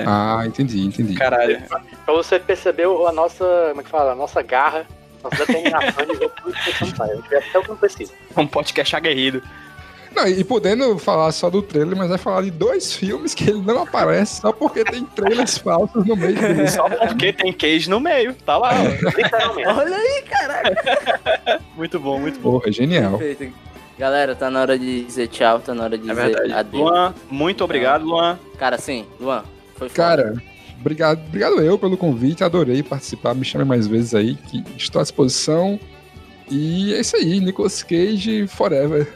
[0.07, 1.13] Ah, entendi, entendi.
[1.15, 1.61] Caralho.
[2.05, 4.87] Pra você perceber a nossa, como é que fala, a nossa garra
[5.21, 7.11] Nossa determinação de ver tudo que você não faz.
[7.11, 8.13] A gente vê até o que não precisa.
[8.37, 9.43] Um podcast aguerrido.
[10.15, 13.61] Não, e podendo falar só do trailer, mas vai falar de dois filmes que ele
[13.61, 16.67] não aparece só porque tem trailers falsos no meio dele.
[16.69, 18.33] Só porque tem Cage no meio.
[18.45, 18.71] Tá lá.
[18.83, 19.67] Literalmente.
[19.69, 20.75] Olha aí, caralho.
[21.77, 22.59] muito bom, muito bom.
[22.59, 23.17] Porra, genial.
[23.17, 23.53] Perfeito.
[23.97, 26.53] Galera, tá na hora de dizer tchau, tá na hora de É dizer verdade.
[26.53, 26.83] adeus.
[26.83, 28.37] Luan, muito obrigado, Luan.
[28.57, 29.43] Cara, sim, Luan,
[29.75, 29.93] foi foda.
[29.93, 30.43] Cara,
[30.79, 35.03] obrigado, obrigado eu pelo convite, adorei participar, me chame mais vezes aí, que estou à
[35.03, 35.79] disposição.
[36.49, 39.07] E é isso aí, Nicolas Cage forever.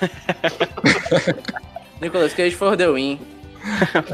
[2.00, 3.18] Nicolas Cage for the win.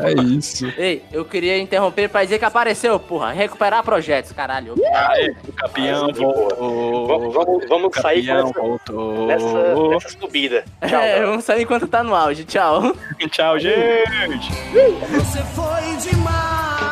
[0.03, 0.67] É isso.
[0.79, 3.33] Ei, eu queria interromper pra dizer que apareceu, porra.
[3.33, 4.75] Recuperar projetos, caralho.
[4.95, 7.07] Aê, o campeão voltou.
[7.07, 9.27] Vamos, vamos, vamos sair com campeão essa, voltou.
[9.27, 10.65] nessa, nessa subida.
[10.87, 12.45] Tchau, é, vamos sair enquanto tá no auge.
[12.45, 12.95] Tchau.
[13.31, 14.51] Tchau, gente.
[15.11, 16.92] Você foi demais.